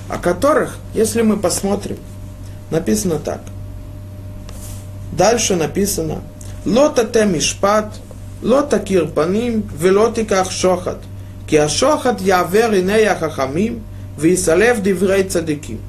[0.08, 1.96] о которых, если мы посмотрим,
[2.70, 3.40] написано так.
[5.12, 6.22] Дальше написано
[6.64, 7.94] «Лота те мишпат,
[8.42, 10.98] лота кирпаним, велотиках шохат,
[11.48, 13.82] ки ашохат явер инея хахамим,
[14.18, 15.80] висалев диврей цадиким».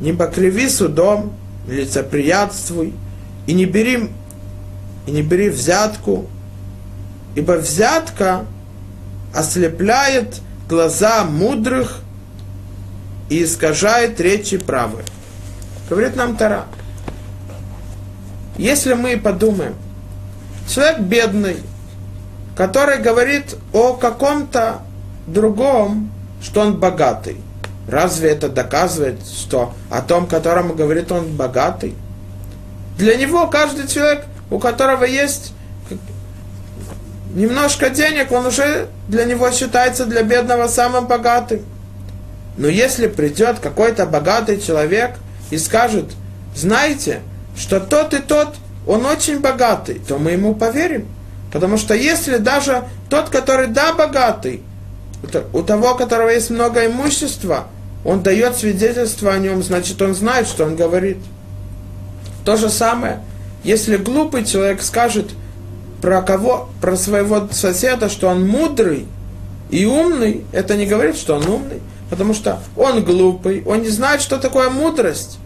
[0.00, 1.32] Не покриви судом,
[1.70, 2.92] лицеприятствуй,
[3.46, 4.10] и не бери,
[5.06, 6.26] и не бери взятку,
[7.34, 8.44] ибо взятка
[9.34, 12.00] ослепляет глаза мудрых
[13.28, 15.02] и искажает речи правы.
[15.88, 16.66] Говорит нам Тара.
[18.56, 19.74] Если мы подумаем,
[20.68, 21.56] человек бедный,
[22.56, 24.82] который говорит о каком-то
[25.26, 26.10] другом,
[26.42, 27.36] что он богатый.
[27.90, 31.96] Разве это доказывает, что о том, которому говорит он богатый?
[32.96, 35.52] Для него каждый человек, у которого есть
[37.34, 41.62] немножко денег, он уже для него считается для бедного самым богатым.
[42.56, 45.16] Но если придет какой-то богатый человек
[45.50, 46.12] и скажет,
[46.54, 47.22] знаете,
[47.56, 48.54] что тот и тот
[48.86, 51.08] он очень богатый, то мы ему поверим.
[51.52, 54.62] Потому что если даже тот, который да, богатый,
[55.52, 57.66] у того, у которого есть много имущества,
[58.04, 61.18] он дает свидетельство о нем, значит, он знает, что он говорит.
[62.44, 63.20] То же самое,
[63.64, 65.30] если глупый человек скажет
[66.00, 69.06] про кого, про своего соседа, что он мудрый
[69.70, 74.22] и умный, это не говорит, что он умный, потому что он глупый, он не знает,
[74.22, 75.38] что такое мудрость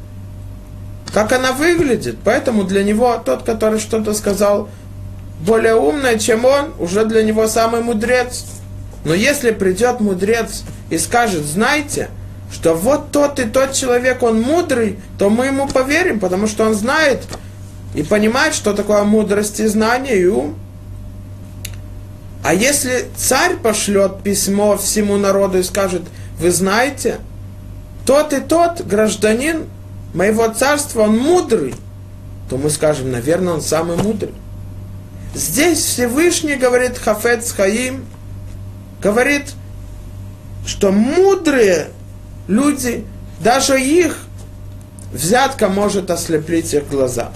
[1.14, 2.18] как она выглядит.
[2.24, 4.68] Поэтому для него тот, который что-то сказал
[5.40, 8.44] более умное, чем он, уже для него самый мудрец.
[9.04, 12.10] Но если придет мудрец и скажет, знаете,
[12.54, 16.74] что вот тот и тот человек, он мудрый, то мы ему поверим, потому что он
[16.74, 17.24] знает
[17.96, 20.54] и понимает, что такое мудрость и знание и ум.
[22.44, 26.02] А если царь пошлет письмо всему народу и скажет,
[26.38, 27.18] вы знаете,
[28.06, 29.64] тот и тот гражданин
[30.14, 31.74] моего царства, он мудрый,
[32.48, 34.34] то мы скажем, наверное, он самый мудрый.
[35.34, 38.04] Здесь Всевышний говорит Хафец Хаим,
[39.02, 39.54] говорит,
[40.64, 41.88] что мудрые
[42.46, 43.04] люди,
[43.40, 44.18] даже их
[45.12, 47.30] взятка может ослепить их глаза.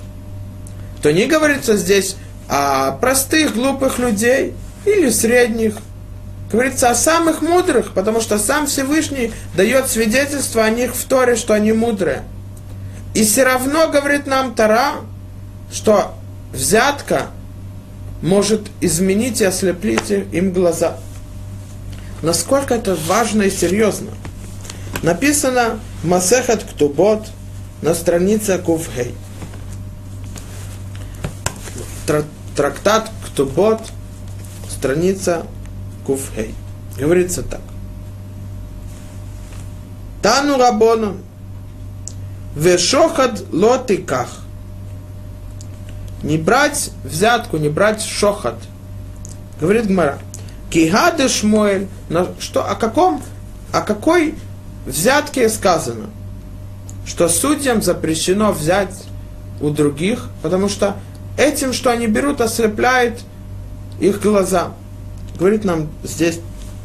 [1.03, 2.17] То не говорится здесь
[2.49, 4.55] о простых, глупых людей
[4.85, 5.77] или средних.
[6.51, 11.53] Говорится о самых мудрых, потому что сам Всевышний дает свидетельство о них в Торе, что
[11.53, 12.23] они мудрые.
[13.15, 14.95] И все равно, говорит нам Тара,
[15.71, 16.15] что
[16.53, 17.27] взятка
[18.23, 20.97] может изменить и ослепить им глаза.
[22.23, 24.11] Насколько это важно и серьезно.
[25.03, 27.29] Написано Масехат Ктубот
[27.83, 29.15] на странице Кувхей.
[32.57, 33.81] Трактат Ктубот,
[34.69, 35.47] страница
[36.05, 36.55] Кувхей.
[36.99, 37.61] Говорится так.
[40.21, 41.19] Тану Рабону
[42.57, 44.41] Вешохад лотиках.
[46.25, 48.57] Не брать взятку, не брать шохад.
[49.61, 50.19] Говорит Гмара.
[50.71, 51.87] Кигады Шмуэль.
[52.41, 53.23] Что, о каком,
[53.73, 54.35] о какой
[54.89, 56.11] взятке сказано?
[57.07, 59.05] Что судьям запрещено взять
[59.61, 60.97] у других, потому что
[61.36, 63.20] этим, что они берут, ослепляет
[64.01, 64.72] их глаза.
[65.39, 66.41] Говорит нам здесь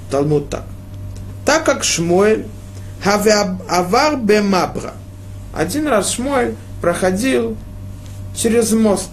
[0.09, 0.63] Талмуд так.
[1.45, 2.45] Так как Шмуэль
[3.03, 4.93] авар бемабра.
[5.53, 7.57] Один раз Шмуэль проходил
[8.35, 9.09] через мост.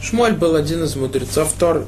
[0.00, 1.84] Шмуэль был один из мудрецов Торы.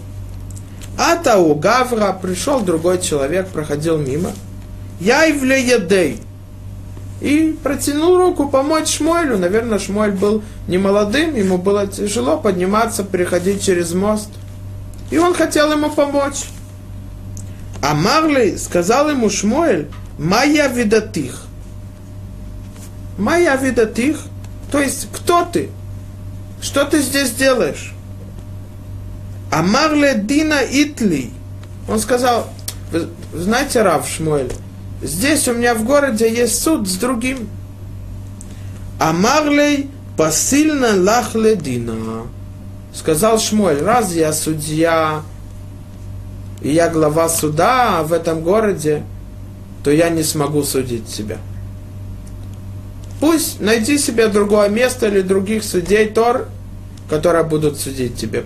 [0.98, 4.30] А у Гавра пришел другой человек, проходил мимо.
[5.00, 6.20] Я явле едей.
[7.20, 9.38] И протянул руку помочь Шмуэлю.
[9.38, 14.28] Наверное, Шмуэль был не молодым, ему было тяжело подниматься, переходить через мост.
[15.10, 16.44] И он хотел ему помочь.
[17.82, 19.88] А Марли сказал ему Шмуэль,
[20.18, 21.46] моя видатых.
[23.18, 24.20] Моя видатых,
[24.70, 25.70] то есть кто ты?
[26.60, 27.94] Что ты здесь делаешь?
[29.50, 31.30] Амарле Дина Итли.
[31.88, 32.48] Он сказал,
[33.32, 34.52] знаете, Рав Шмуэль,
[35.02, 37.48] здесь у меня в городе есть суд с другим.
[38.98, 42.26] Амарлей посильно лахле Дина.
[42.94, 45.22] Сказал Шмуэль, раз я судья,
[46.62, 49.02] и я глава суда в этом городе,
[49.84, 51.38] то я не смогу судить тебя.
[53.20, 56.48] Пусть найди себе другое место или других судей Тор,
[57.08, 58.44] которые будут судить тебе.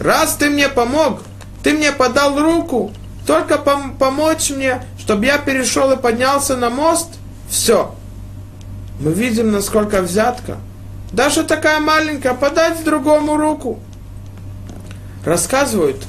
[0.00, 1.20] Раз ты мне помог,
[1.62, 2.92] ты мне подал руку,
[3.26, 7.10] только пом- помочь мне, чтобы я перешел и поднялся на мост,
[7.48, 7.94] все.
[8.98, 10.56] Мы видим, насколько взятка.
[11.12, 13.78] Даже такая маленькая, подать другому руку.
[15.24, 16.04] Рассказывают,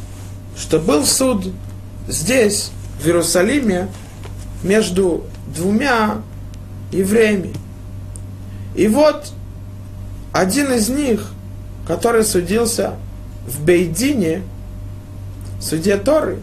[0.58, 1.54] что был суд
[2.08, 3.90] здесь, в Иерусалиме,
[4.64, 5.26] между
[5.56, 6.24] двумя
[6.92, 7.54] евреями.
[8.74, 9.32] И вот
[10.34, 11.34] один из них,
[11.88, 12.96] который судился
[13.46, 14.42] в Бейдине,
[15.62, 16.40] суде Торы,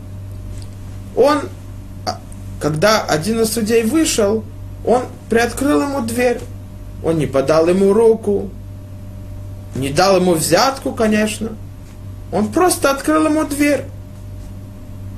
[1.16, 1.40] он,
[2.64, 4.42] когда один из судей вышел,
[4.86, 6.40] он приоткрыл ему дверь.
[7.02, 8.48] Он не подал ему руку,
[9.74, 11.50] не дал ему взятку, конечно.
[12.32, 13.84] Он просто открыл ему дверь.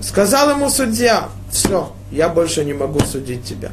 [0.03, 3.71] Сказал ему судья, все, я больше не могу судить тебя.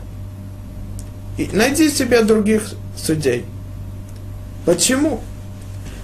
[1.39, 3.43] И найди себе других судей.
[4.67, 5.19] Почему?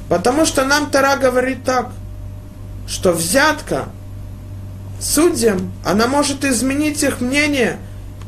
[0.10, 1.92] Потому что нам Тара говорит так,
[2.88, 3.90] что взятка
[5.00, 7.78] судьям, она может изменить их мнение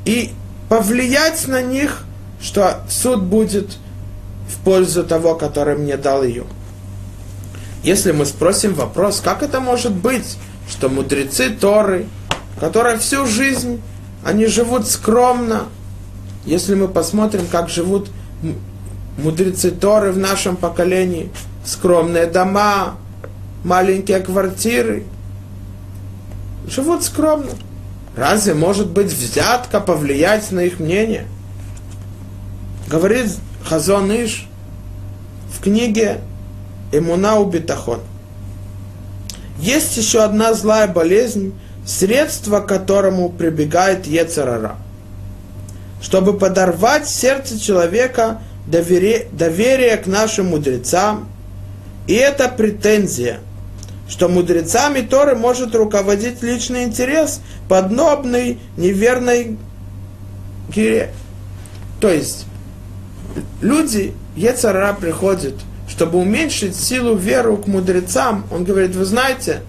[0.06, 0.32] и
[0.70, 2.06] повлиять на них,
[2.42, 3.78] что суд будет
[4.50, 6.46] в пользу того, который мне дал ее.
[7.84, 10.38] Если мы спросим вопрос, как это может быть,
[10.70, 12.08] что мудрецы Торы,
[12.60, 13.82] которые всю жизнь,
[14.24, 15.64] они живут скромно,
[16.46, 18.10] если мы посмотрим, как живут
[19.18, 21.32] мудрецы Торы в нашем поколении,
[21.66, 22.96] скромные дома,
[23.64, 25.04] маленькие квартиры,
[26.72, 27.52] живут скромно.
[28.16, 31.28] Разве может быть взятка повлиять на их мнение?
[32.88, 33.28] Говорит
[33.64, 34.48] Хазон Иш
[35.54, 36.22] в книге
[36.92, 38.00] Эмуна Битахон.
[39.60, 41.54] Есть еще одна злая болезнь,
[41.86, 44.78] средство к которому прибегает Ецарара–
[46.02, 51.30] чтобы подорвать сердце человека доверие, доверие к нашим мудрецам.
[52.08, 53.40] И это претензия,
[54.12, 57.40] что мудрецами Торы может руководить личный интерес,
[57.70, 59.58] подобный неверной
[60.70, 61.14] гире.
[62.02, 62.46] То есть,
[63.62, 65.56] люди, Ецара приходит,
[65.88, 68.46] чтобы уменьшить силу веру к мудрецам.
[68.52, 69.62] Он говорит, вы знаете,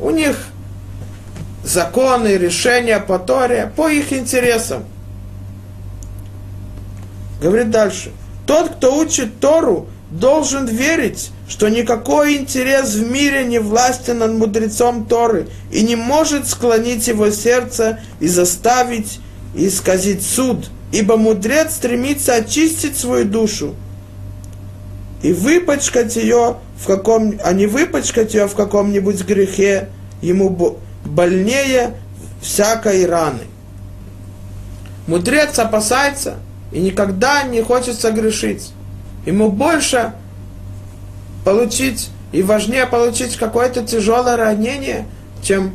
[0.00, 0.36] у них
[1.62, 4.82] законы, решения по Торе, по их интересам.
[7.40, 8.10] Говорит дальше.
[8.46, 15.06] Тот, кто учит Тору, должен верить, что никакой интерес в мире не властен над мудрецом
[15.06, 19.18] Торы и не может склонить его сердце и заставить
[19.54, 23.74] исказить суд, ибо мудрец стремится очистить свою душу
[25.22, 29.88] и выпачкать ее в каком, а не выпачкать ее в каком-нибудь грехе,
[30.20, 31.94] ему больнее
[32.42, 33.44] всякой раны.
[35.06, 36.36] Мудрец опасается
[36.72, 38.72] и никогда не хочет согрешить.
[39.24, 40.12] Ему больше
[41.48, 45.06] получить и важнее получить какое-то тяжелое ранение,
[45.42, 45.72] чем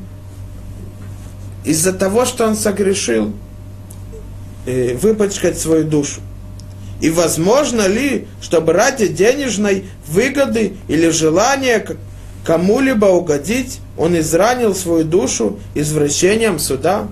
[1.63, 3.33] из-за того, что он согрешил,
[4.67, 6.21] э, выпачкать свою душу.
[7.01, 11.83] И возможно ли, чтобы ради денежной выгоды или желания
[12.45, 17.07] кому-либо угодить, он изранил свою душу извращением суда?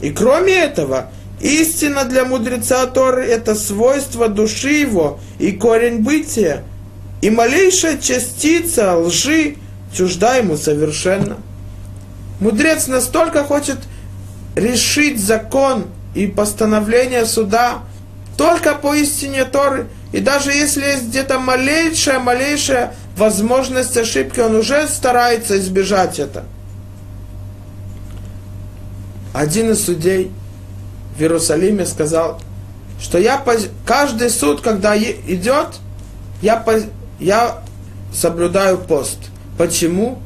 [0.00, 1.10] И кроме этого,
[1.42, 6.64] истина для мудреца Торы– это свойство души его и корень бытия,
[7.20, 9.56] и малейшая частица лжи
[9.92, 11.38] чужда ему совершенно.
[12.40, 13.78] Мудрец настолько хочет
[14.54, 17.80] решить закон и постановление суда
[18.36, 24.86] только по истине Торы, и даже если есть где-то малейшая, малейшая возможность ошибки, он уже
[24.86, 26.44] старается избежать это.
[29.34, 30.30] Один из судей
[31.16, 32.40] в Иерусалиме сказал,
[33.00, 33.42] что я
[33.84, 35.76] каждый суд, когда идет,
[36.40, 36.64] я,
[37.18, 37.62] я
[38.12, 39.18] соблюдаю пост.
[39.56, 40.18] Почему?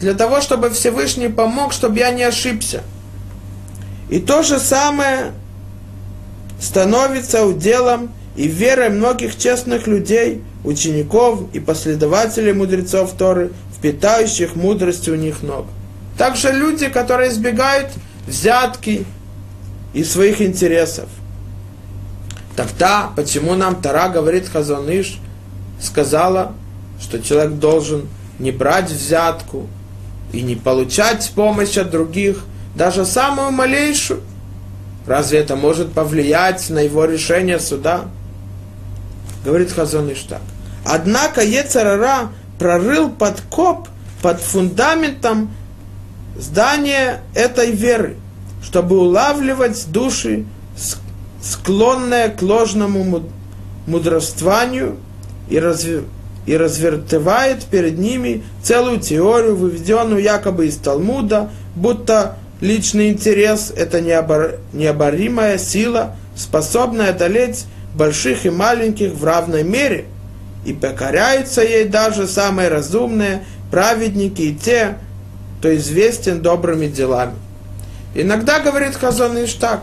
[0.00, 2.82] Для того, чтобы Всевышний помог, чтобы я не ошибся.
[4.08, 5.32] И то же самое
[6.60, 15.14] становится уделом и верой многих честных людей, учеников и последователей мудрецов Торы, впитающих мудрость у
[15.14, 15.66] них ног.
[16.16, 17.88] Также люди, которые избегают
[18.26, 19.04] взятки
[19.92, 21.08] и своих интересов.
[22.56, 25.18] Тогда почему нам Тара говорит Хазаныш,
[25.80, 26.52] сказала,
[27.00, 28.08] что человек должен
[28.38, 29.66] не брать взятку
[30.32, 34.22] и не получать помощь от других, даже самую малейшую?
[35.06, 38.04] Разве это может повлиять на его решение суда?
[39.44, 40.42] говорит Хазон Иштак.
[40.84, 43.88] Однако Ецарара прорыл подкоп
[44.20, 45.50] под фундаментом
[46.36, 48.16] здания этой веры,
[48.62, 50.44] чтобы улавливать души,
[51.42, 53.22] склонные к ложному
[53.86, 54.98] мудрствованию
[55.50, 56.02] и, разве,
[56.46, 64.56] и развертывает перед ними целую теорию, выведенную якобы из Талмуда, будто личный интерес– это необор,
[64.72, 70.06] необоримая сила, способная одолеть больших и маленьких в равной мере,
[70.64, 74.96] и покоряются ей даже самые разумные праведники и те,
[75.58, 77.34] кто известен добрыми делами.
[78.14, 79.82] Иногда, говорит Хазон Иштак,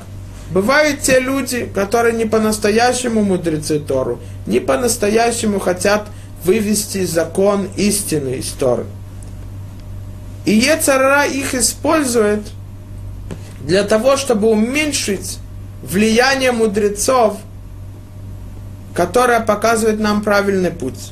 [0.51, 6.07] бывают те люди, которые не по-настоящему мудрецы Тору, не по-настоящему хотят
[6.43, 8.85] вывести закон истины из Торы.
[10.45, 12.41] И Ецарара их использует
[13.61, 15.39] для того, чтобы уменьшить
[15.83, 17.37] влияние мудрецов–
[18.95, 21.11] которая показывает нам правильный путь.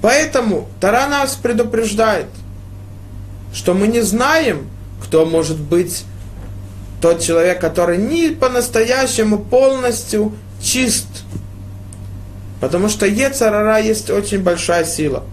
[0.00, 2.28] Поэтому Тара нас предупреждает,
[3.52, 4.68] что мы не знаем,
[5.02, 6.04] кто может быть
[7.00, 11.06] тот человек, который не по-настоящему полностью чист.
[12.60, 15.24] Потому что Ецарара есть очень большая сила.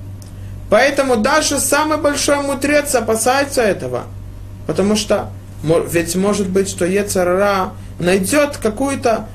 [0.70, 4.04] Поэтому даже самый большой мудрец опасается этого.
[4.68, 5.32] Потому что
[5.64, 9.28] ведь может быть, что Ецарара найдет какую-то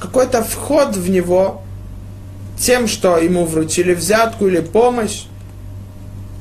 [0.00, 1.62] какой-то вход в него
[2.58, 5.24] тем, что ему вручили взятку или помощь,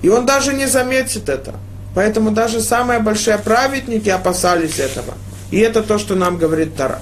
[0.02, 1.56] и он даже не заметит это.
[1.96, 5.16] Поэтому даже самые большие праведники опасались этого.
[5.52, 7.00] И это то, что нам говорит Тара.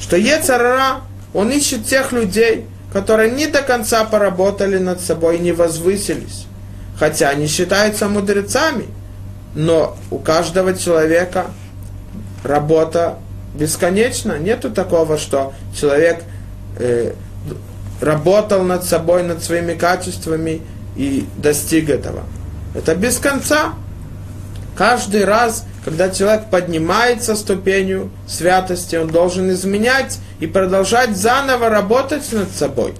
[0.00, 1.02] Что Ецарара,
[1.34, 6.46] он ищет тех людей, которые не до конца поработали над собой и не возвысились.
[6.98, 8.86] Хотя они считаются мудрецами,
[9.54, 11.46] но у каждого человека
[12.44, 13.18] работа
[13.54, 14.38] бесконечно.
[14.38, 16.24] Нету такого, что человек
[16.78, 17.14] э,
[18.00, 20.62] работал над собой, над своими качествами
[20.96, 22.24] и достиг этого.
[22.74, 23.74] Это без конца.
[24.76, 32.48] Каждый раз, когда человек поднимается ступенью святости, он должен изменять и продолжать заново работать над
[32.52, 32.94] собой.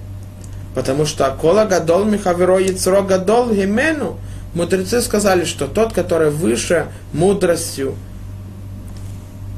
[0.75, 4.19] Потому что Кола Гадол Михаверо Яцро Гадол Гимену,
[4.53, 7.95] мудрецы сказали, что тот, который выше мудростью,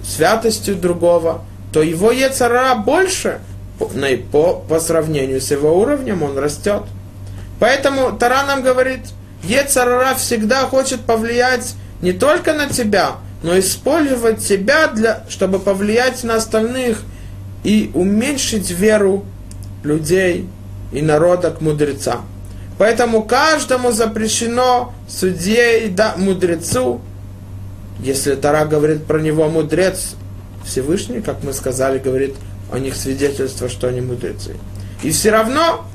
[0.03, 3.39] святостью другого, то его Ецара больше
[4.31, 6.83] по, по сравнению с его уровнем он растет.
[7.59, 8.99] Поэтому Тара нам говорит,
[9.43, 11.73] Ецарара всегда хочет повлиять
[12.03, 17.01] не только на тебя, но использовать тебя, для, чтобы повлиять на остальных
[17.63, 19.23] и уменьшить веру
[19.83, 20.49] людей
[20.91, 22.25] и народа к мудрецам.
[22.77, 26.99] Поэтому каждому запрещено судье и да, мудрецу,
[28.01, 30.15] если Тара говорит про него мудрец,
[30.65, 32.35] Всевышний, как мы сказали, говорит
[32.69, 34.57] о них свидетельство, что они мудрецы.
[35.03, 35.85] И все равно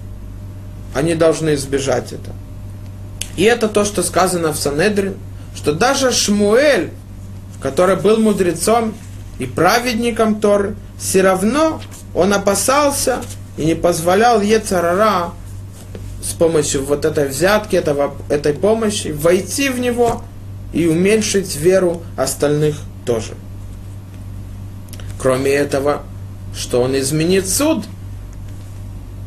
[0.95, 2.33] они должны избежать это.
[3.37, 5.15] И это то, что сказано в Санедрин,
[5.59, 6.93] что даже Шмуэль,
[7.61, 8.95] который был мудрецом
[9.41, 11.81] и праведником Торы, все равно
[12.15, 13.19] он опасался
[13.57, 15.33] и не позволял Ецарара
[16.23, 20.23] с помощью вот этой взятки, этого, этой помощи войти в него
[20.73, 23.33] и уменьшить веру остальных тоже.
[25.21, 26.03] Кроме этого,
[26.55, 27.85] что он изменит суд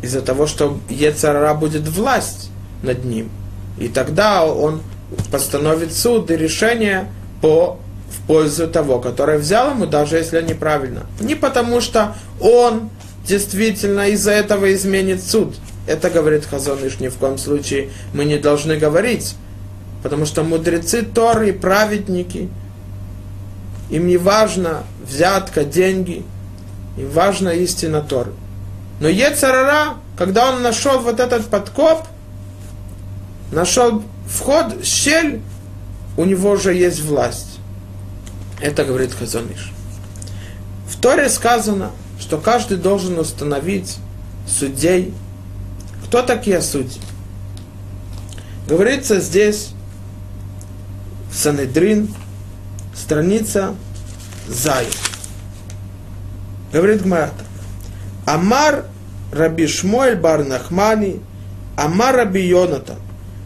[0.01, 2.51] из-за того, что Ецарара будет власть
[2.83, 3.29] над ним.
[3.77, 4.81] И тогда он
[5.31, 7.07] постановит суд и решение
[7.41, 11.05] по, в пользу того, который взял ему, даже если неправильно.
[11.19, 12.89] Не потому, что он
[13.25, 15.55] действительно из-за этого изменит суд.
[15.87, 19.35] Это говорит Хазоныш, ни в коем случае мы не должны говорить.
[20.03, 22.49] Потому что мудрецы Торы и праведники,
[23.89, 26.23] им не важно взятка, деньги,
[26.97, 28.31] им важна истина Торы.
[28.99, 32.07] Но Ецарара, когда он нашел вот этот подкоп,
[33.51, 35.41] нашел вход, щель,
[36.17, 37.59] у него уже есть власть.
[38.59, 39.71] Это говорит Хазоныш.
[40.87, 43.97] В Торе сказано, что каждый должен установить
[44.47, 45.13] судей.
[46.05, 47.01] Кто такие судьи?
[48.67, 49.69] Говорится здесь
[51.33, 52.13] Санедрин,
[52.93, 53.73] страница
[54.47, 54.85] Зай.
[56.71, 57.31] Говорит Гмара
[58.25, 58.85] Амар
[59.31, 61.21] Раби Шмуэль Бар Нахмани,
[61.75, 62.97] Амар Раби Йонатан,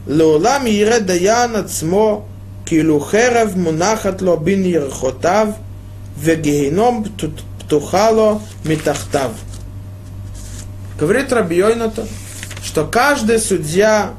[0.06, 2.24] לעולם יראה דיין עצמו
[2.66, 5.48] כאילו חרב מונחת לו בין ירחותיו
[6.18, 7.04] וגיהינום
[7.58, 9.30] פתוחה לו מתחתיו.
[11.00, 12.06] Говорит Раби Йонатан,
[12.62, 14.12] что каждый судья,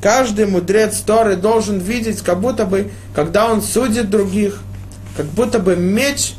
[0.00, 4.60] каждый мудрец Торы должен видеть, как будто бы, когда он судит других,
[5.16, 6.34] как будто бы меч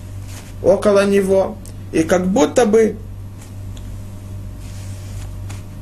[0.62, 1.56] около него,
[1.94, 2.98] и как будто бы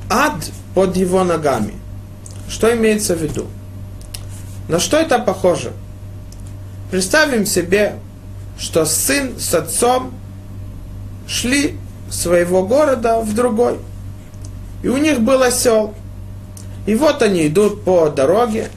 [0.10, 1.74] ад под его ногами.
[2.49, 3.47] что имеется в виду?
[4.69, 5.73] На что это похоже?
[6.91, 7.97] Представим себе,
[8.59, 10.13] что сын с отцом
[11.27, 11.77] шли
[12.11, 13.79] своего города в другой.
[14.83, 15.95] И у них был осел.
[16.87, 18.71] И вот они идут по дороге,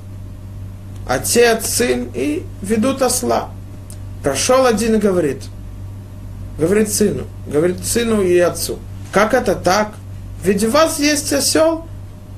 [1.08, 3.50] отец, сын, и ведут осла.
[4.22, 5.44] Прошел один и говорит,
[6.60, 8.80] говорит сыну, говорит сыну и отцу,
[9.14, 9.94] как это так?
[10.44, 11.86] Ведь у вас есть осел,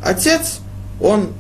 [0.04, 0.60] отец
[1.04, 1.34] он,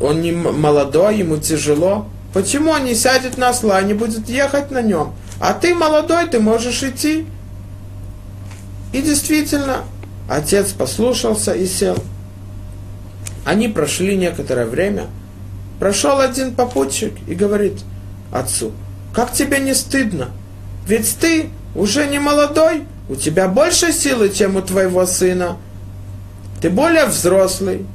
[0.00, 2.08] он не молодой, ему тяжело.
[2.32, 5.12] Почему он не сядет на осла, не будет ехать на нем?
[5.38, 7.26] А ты молодой, ты можешь идти.
[8.92, 9.84] И действительно,
[10.28, 11.96] отец послушался и сел.
[13.44, 15.06] Они прошли некоторое время.
[15.78, 17.74] Прошел один попутчик и говорит
[18.32, 18.72] отцу,
[19.14, 20.30] как тебе не стыдно?
[20.86, 25.58] Ведь ты уже не молодой, у тебя больше силы, чем у твоего сына.
[26.60, 27.86] Ты более взрослый,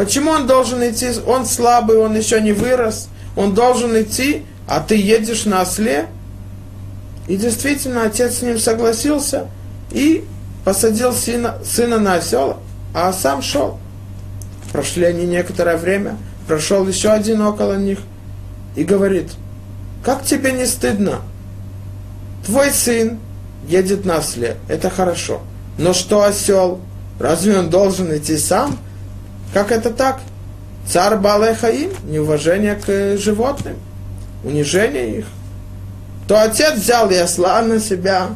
[0.00, 1.10] Почему он должен идти?
[1.26, 3.10] Он слабый, он еще не вырос.
[3.36, 6.06] Он должен идти, а ты едешь на осле.
[7.28, 9.48] И действительно, отец с ним согласился
[9.90, 10.24] и
[10.64, 12.60] посадил сына, сына на осел,
[12.94, 13.78] а сам шел.
[14.72, 16.16] Прошли они некоторое время,
[16.48, 17.98] прошел еще один около них
[18.76, 19.32] и говорит,
[20.02, 21.18] как тебе не стыдно?
[22.46, 23.18] Твой сын
[23.68, 25.42] едет на осле, это хорошо.
[25.76, 26.80] Но что осел?
[27.18, 28.78] Разве он должен идти сам?
[29.52, 30.20] Как это так?
[30.86, 33.76] Царь Балехаим, неуважение к животным,
[34.44, 35.26] унижение их.
[36.26, 38.28] То отец взял ясла на себя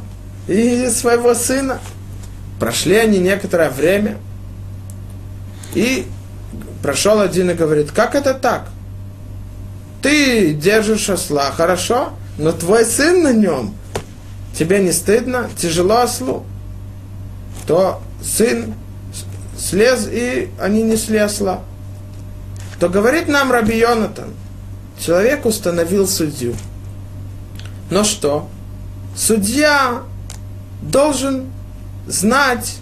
[0.49, 1.79] и своего сына.
[2.59, 4.19] Прошли они некоторое время,
[5.75, 6.07] и
[6.83, 8.69] прошел один и говорит, как это так?
[10.03, 13.75] Ты держишь осла, хорошо, но твой сын на нем,
[14.57, 16.45] тебе не стыдно, тяжело ослу.
[17.67, 18.75] То сын
[19.59, 21.61] слез, и они несли осла.
[22.81, 24.35] То говорит нам Раби Йонатан,
[24.99, 26.55] человек установил судью.
[27.91, 28.49] Но что?
[29.17, 30.03] Судья
[30.83, 31.51] должен
[32.07, 32.77] знать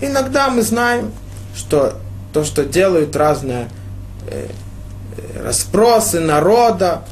[0.00, 1.12] Иногда мы знаем,
[1.54, 1.98] что
[2.32, 3.68] то, что делают разные
[4.26, 4.48] э,
[5.16, 7.02] э, расспросы народа,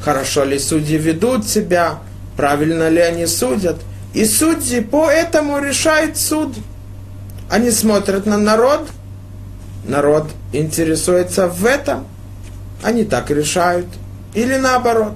[0.00, 1.98] хорошо ли судьи ведут себя,
[2.36, 3.76] правильно ли они судят.
[4.14, 6.54] И судьи по этому решают суд.
[7.48, 8.88] Они смотрят на народ,
[9.84, 12.06] народ интересуется в этом,
[12.82, 13.86] они так решают.
[14.34, 15.14] Или наоборот.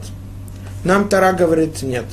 [0.84, 2.06] Нам Тара говорит нет.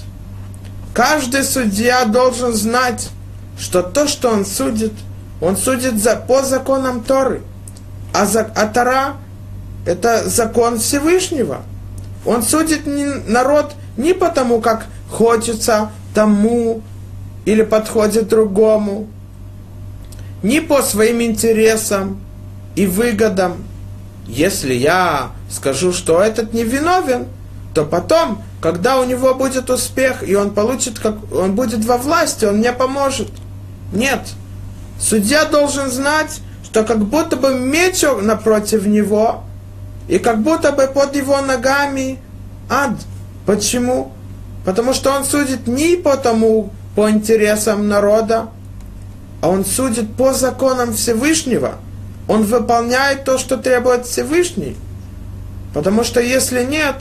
[0.93, 3.09] Каждый судья должен знать,
[3.57, 4.93] что то, что он судит,
[5.39, 7.41] он судит за, по законам Торы.
[8.13, 9.18] А, за, а Тора–
[9.86, 11.61] это закон Всевышнего.
[12.26, 16.82] Он судит не, народ не потому, как хочется тому
[17.45, 19.07] или подходит другому,
[20.44, 22.22] не по своим интересам
[22.76, 23.64] и выгодам.
[24.28, 27.28] Если я скажу, что этот не виновен,
[27.74, 32.46] то потом, когда у него будет успех, и он получит, как, он будет во власти,
[32.46, 33.30] он мне поможет.
[33.94, 34.22] Нет.
[35.00, 39.44] Судья должен знать, что как будто бы меч напротив него,
[40.08, 42.20] и как будто бы под его ногами
[42.70, 42.94] ад.
[43.46, 44.12] Почему?
[44.66, 48.50] Потому что он судит не по тому, по интересам народа,
[49.42, 51.76] а он судит по законам Всевышнего.
[52.28, 54.76] Он выполняет то, что требует Всевышний.
[55.74, 56.96] Потому что если нет,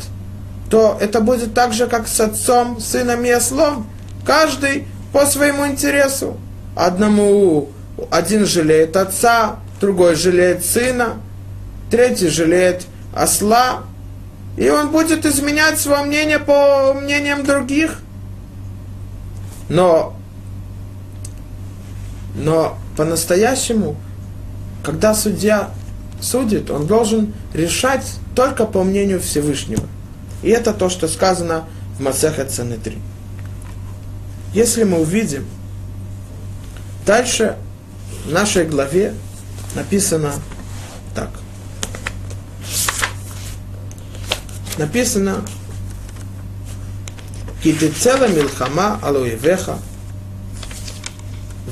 [0.70, 3.86] то это будет так же, как с отцом, сыном и ослом.
[4.24, 6.36] Каждый по своему интересу.
[6.76, 7.70] Одному
[8.10, 11.14] один жалеет отца, другой жалеет сына,
[11.90, 13.84] третий жалеет осла,
[14.56, 18.00] и он будет изменять свое мнение по мнениям других.
[19.68, 20.15] Но,
[22.36, 23.96] но по-настоящему,
[24.84, 25.70] когда судья
[26.20, 29.84] судит, он должен решать только по мнению Всевышнего.
[30.42, 31.64] И это то, что сказано
[31.98, 32.78] в Масеха Цены
[34.52, 35.46] Если мы увидим,
[37.06, 37.56] дальше
[38.26, 39.14] в нашей главе
[39.74, 40.32] написано
[41.14, 41.30] так.
[44.76, 45.42] Написано
[47.62, 49.78] Кидицела Милхама Алуевеха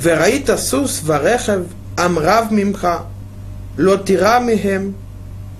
[0.01, 1.61] וראית סוס ורכב
[2.05, 2.87] אמרב ממך,
[3.77, 4.91] לא תירא מהם,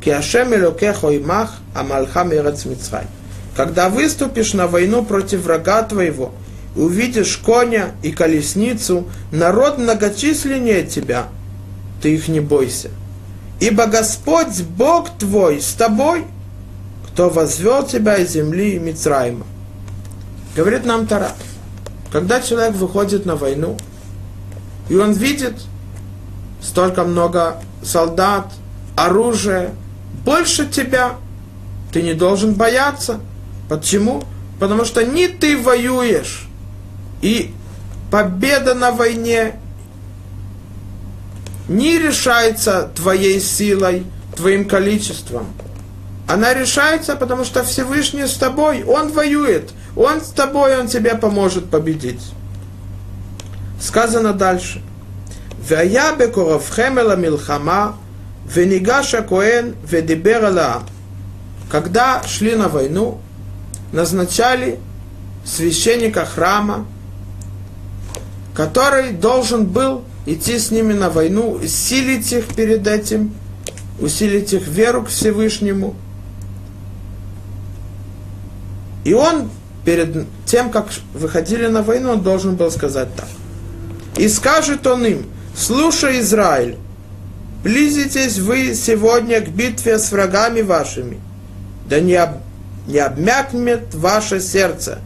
[0.02, 3.06] כי имах амалха мерец Мицрай.
[3.56, 6.34] Когда выступишь на войну против врага твоего,
[6.76, 11.28] и увидишь коня и колесницу, народ многочисленнее тебя,
[12.02, 12.92] ты их не бойся.
[13.60, 16.26] Ибо Господь, Бог твой, с тобой,
[17.08, 19.46] кто возвел тебя из земли Мицраима.
[20.56, 21.32] Говорит нам Тара,
[22.12, 23.78] когда человек выходит на войну,
[24.90, 25.56] и он видит
[26.62, 28.52] столько много солдат,
[28.96, 29.72] оружия,
[30.24, 31.16] больше тебя,
[31.92, 33.20] ты не должен бояться.
[33.70, 34.24] Почему?
[34.60, 36.48] Потому что не ты воюешь,
[37.22, 37.54] и
[38.12, 39.60] победа на войне
[41.68, 44.06] не решается твоей силой,
[44.36, 45.48] твоим количеством.
[46.28, 51.70] Она решается, потому что Всевышний с тобой, Он воюет, Он с тобой, Он тебе поможет
[51.70, 52.22] победить.
[53.80, 54.82] Сказано дальше.
[55.70, 57.98] Вая бекоровхемела милхама,
[58.46, 60.84] венигаша коэн ведиберала.
[61.72, 63.20] Когда шли на войну,
[63.92, 64.80] назначали
[65.44, 66.86] священника храма,
[68.54, 73.34] который должен был идти с ними на войну, усилить их перед этим,
[74.00, 75.96] усилить их веру к Всевышнему.
[79.04, 79.50] И он
[79.84, 83.28] перед тем, как выходили на войну, он должен был сказать так.
[84.18, 86.78] И скажет он им, слушай, Израиль,
[87.64, 91.20] близитесь вы сегодня к битве с врагами вашими,
[91.90, 92.38] да не, об,
[92.88, 95.00] не обмякнет ваше сердце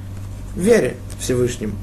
[0.56, 1.76] вере Всевышнему.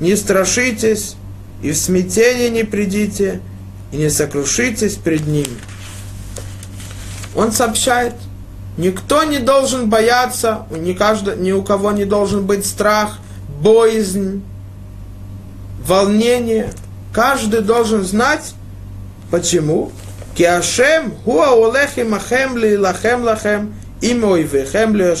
[0.00, 1.16] Не страшитесь,
[1.62, 3.40] и в смятение не придите,
[3.90, 5.56] и не сокрушитесь пред ними.
[7.34, 8.14] Он сообщает,
[8.76, 13.18] никто не должен бояться, ни, каждый, ни у кого не должен быть страх,
[13.60, 14.42] боязнь,
[15.88, 16.72] волнение.
[17.12, 18.54] Каждый должен знать,
[19.30, 19.90] почему.
[20.36, 25.14] Киашем хуа олехим ахем ли лахем лахем имой вехем ли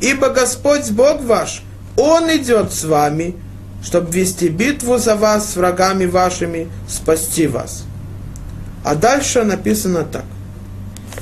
[0.00, 1.62] Ибо Господь Бог ваш,
[1.96, 3.34] Он идет с вами,
[3.82, 7.84] чтобы вести битву за вас с врагами вашими, спасти вас.
[8.84, 10.24] А дальше написано так.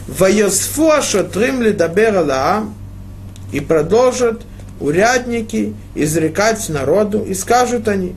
[0.07, 2.75] Ваясфу ашатрим лидабер алаам,
[3.53, 4.43] и продолжат
[4.81, 8.15] урядники изрекать народу, и скажут они,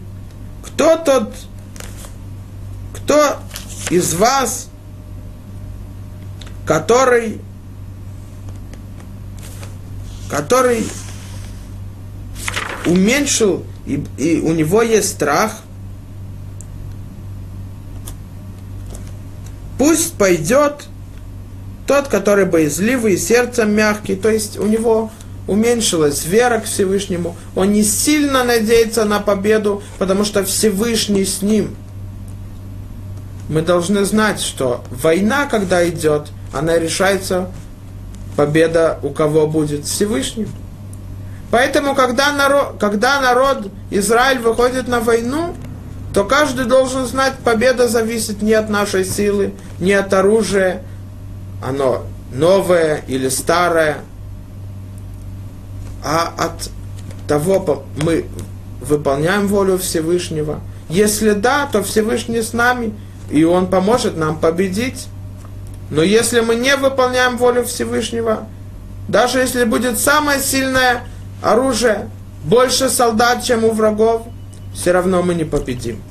[0.64, 1.34] кто тот,
[2.94, 3.38] кто
[3.90, 4.70] из вас,
[6.66, 7.40] который,
[10.30, 10.86] который
[12.86, 15.62] уменьшил и, и у него есть страх,
[19.82, 20.86] Пусть пойдет
[21.88, 25.10] тот, который боязливый, сердцем мягкий, то есть у него
[25.48, 31.76] уменьшилась вера к Всевышнему, он не сильно надеется на победу, потому что Всевышний с ним.
[33.50, 37.50] Мы должны знать, что война, когда идет, она решается,
[38.36, 40.50] победа у кого будет Всевышним.
[41.50, 45.54] Поэтому, когда народ, когда народ Израиль выходит на войну,
[46.14, 50.84] то каждый должен знать, победа зависит не от нашей силы, не от оружия,
[51.62, 53.98] оно новое или старое,
[56.04, 56.70] а от
[57.28, 58.26] того, мы
[58.82, 60.60] выполняем волю Всевышнего.
[60.90, 62.94] Если да, то Всевышний с нами,
[63.30, 65.08] и Он поможет нам победить.
[65.90, 68.48] Но если мы не выполняем волю Всевышнего,
[69.08, 71.04] даже если будет самое сильное
[71.42, 72.10] оружие,
[72.44, 74.24] больше солдат, чем у врагов,
[74.74, 76.02] все равно мы не победим.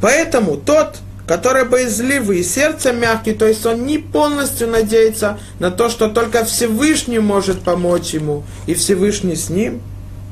[0.00, 0.98] Поэтому тот,
[1.28, 6.46] который боязливый и сердцем мягкий, то есть он не полностью надеется на то, что только
[6.46, 9.82] Всевышний может помочь ему, и Всевышний с ним,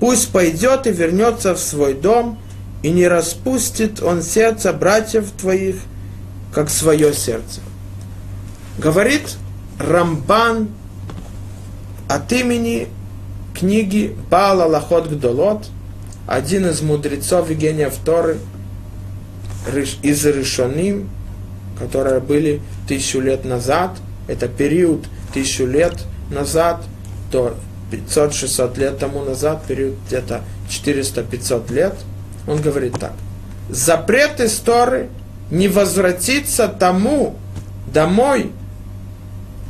[0.01, 2.38] пусть пойдет и вернется в свой дом,
[2.82, 5.76] и не распустит он сердце братьев твоих,
[6.55, 7.61] как свое сердце.
[8.78, 9.36] Говорит
[9.78, 10.70] Рамбан
[12.09, 12.88] от имени
[13.55, 15.66] книги Баала Лахот Гдолот,
[16.26, 18.38] один из мудрецов и гениев Торы–
[20.03, 21.09] из Решоним,
[21.79, 23.93] которые были тысячу лет назад,
[24.29, 25.95] это период тысячу лет
[26.31, 26.83] назад,
[27.31, 27.57] то
[27.93, 31.95] 500-600 лет тому назад, период где-то 400-500 лет,
[32.47, 33.12] он говорит так.
[33.69, 35.09] Запрет истории
[35.51, 37.37] не возвратиться тому
[37.93, 38.53] домой,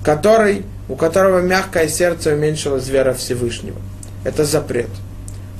[0.03, 3.77] который, у которого мягкое сердце уменьшилось вера Всевышнего.
[4.25, 4.89] Это запрет.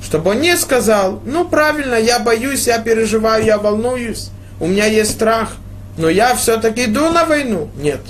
[0.03, 4.29] Чтобы он не сказал, ну правильно, я боюсь, я переживаю, я волнуюсь,
[4.59, 5.55] у меня есть страх,
[5.97, 7.69] но я все-таки иду на войну.
[7.77, 8.01] Нет.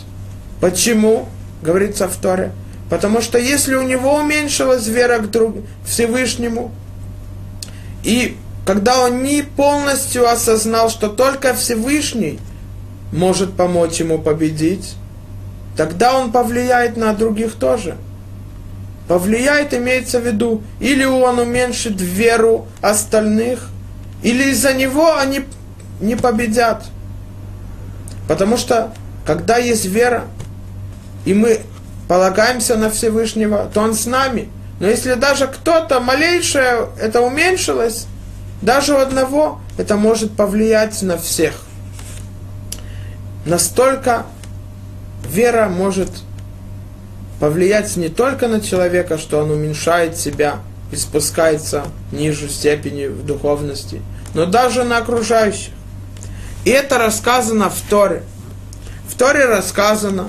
[0.59, 1.27] Почему?
[1.61, 2.51] Говорится в Торе.
[2.89, 6.71] Потому что если у него уменьшилась вера к друг, Всевышнему,
[8.03, 12.39] и когда он не полностью осознал, что только Всевышний
[13.11, 14.95] может помочь ему победить,
[15.75, 17.97] тогда он повлияет на других тоже–
[19.07, 23.69] повлияет, имеется в виду, или он уменьшит веру остальных,
[24.21, 25.45] или из-за него они
[26.01, 26.83] не победят.
[28.27, 28.93] Потому что,
[29.25, 30.25] когда есть вера,
[31.25, 31.61] и мы
[32.07, 34.49] полагаемся на Всевышнего, то Он с нами.
[34.79, 38.07] Но если даже кто-то малейшее это уменьшилось,
[38.61, 41.53] даже у одного, это может повлиять на всех.
[43.45, 44.25] Настолько
[45.29, 46.09] вера может
[47.39, 50.59] повлиять не только на человека, что он уменьшает себя
[50.91, 54.01] и спускается ниже степени в духовности,
[54.33, 55.73] но даже на окружающих.
[56.65, 58.23] И это рассказано в Торе.
[59.09, 60.27] В Торе рассказано,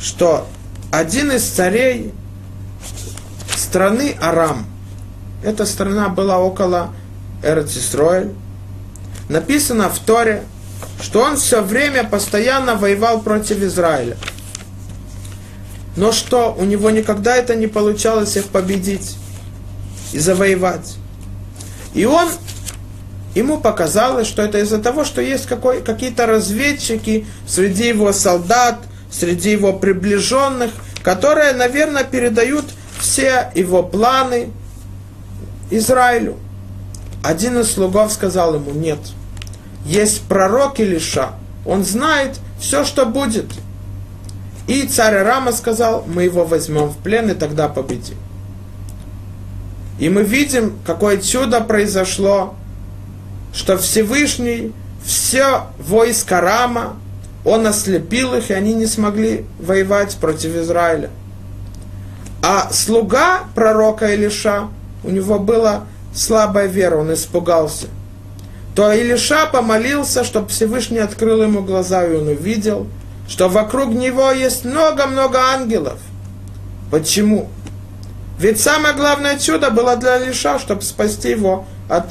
[0.00, 0.46] что
[0.90, 2.12] один из царей
[3.56, 4.66] страны Арам,
[5.44, 6.92] эта страна была около
[7.42, 8.32] Эрцисроэль,
[9.28, 10.42] написано в Торе,
[11.00, 14.16] что он все время постоянно воевал против Израиля–
[16.00, 19.18] но что, у него никогда это не получалось их победить
[20.14, 20.96] и завоевать.
[21.92, 22.26] И он,
[23.34, 28.78] ему показалось, что это из-за того, что есть какой, какие-то разведчики среди его солдат,
[29.12, 30.70] среди его приближенных,
[31.02, 32.64] которые, наверное, передают
[32.98, 34.48] все его планы
[35.70, 36.38] Израилю.
[37.22, 39.00] Один из слугов сказал ему, нет,
[39.84, 41.32] есть пророк Илиша,
[41.66, 43.48] он знает все, что будет–
[44.70, 48.14] и царь Рама сказал, мы его возьмем в плен и тогда победим.
[49.98, 52.54] И мы видим, какое чудо произошло,
[53.52, 54.72] что Всевышний
[55.04, 56.96] все войско Рама,
[57.44, 61.10] он ослепил их, и они не смогли воевать против Израиля.
[62.40, 64.68] А слуга пророка Илиша,
[65.02, 67.88] у него была слабая вера, он испугался.
[68.76, 72.86] То Илиша помолился, чтобы Всевышний открыл ему глаза, и он увидел–
[73.30, 75.98] что вокруг него есть много-много ангелов.
[76.90, 77.48] Почему?
[78.40, 82.06] Ведь самое главное чудо было для Лиша, чтобы спасти его от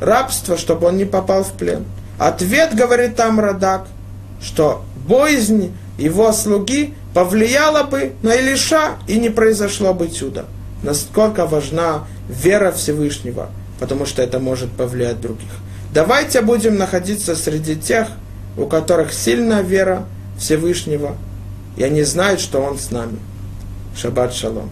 [0.00, 1.84] рабства, чтобы он не попал в плен.
[2.18, 3.88] Ответ, говорит там Радак,
[4.40, 10.44] что боязнь его слуги повлияла бы на Илиша, и не произошло бы чудо.
[10.84, 13.50] Насколько важна вера Всевышнего,
[13.80, 15.50] потому что это может повлиять других.
[15.92, 18.06] Давайте будем находиться среди тех,
[18.56, 20.04] у которых сильная вера,
[20.40, 21.16] Всевышнего,
[21.76, 23.18] и они знают, что Он с нами.
[23.94, 24.70] Шаббат шалом.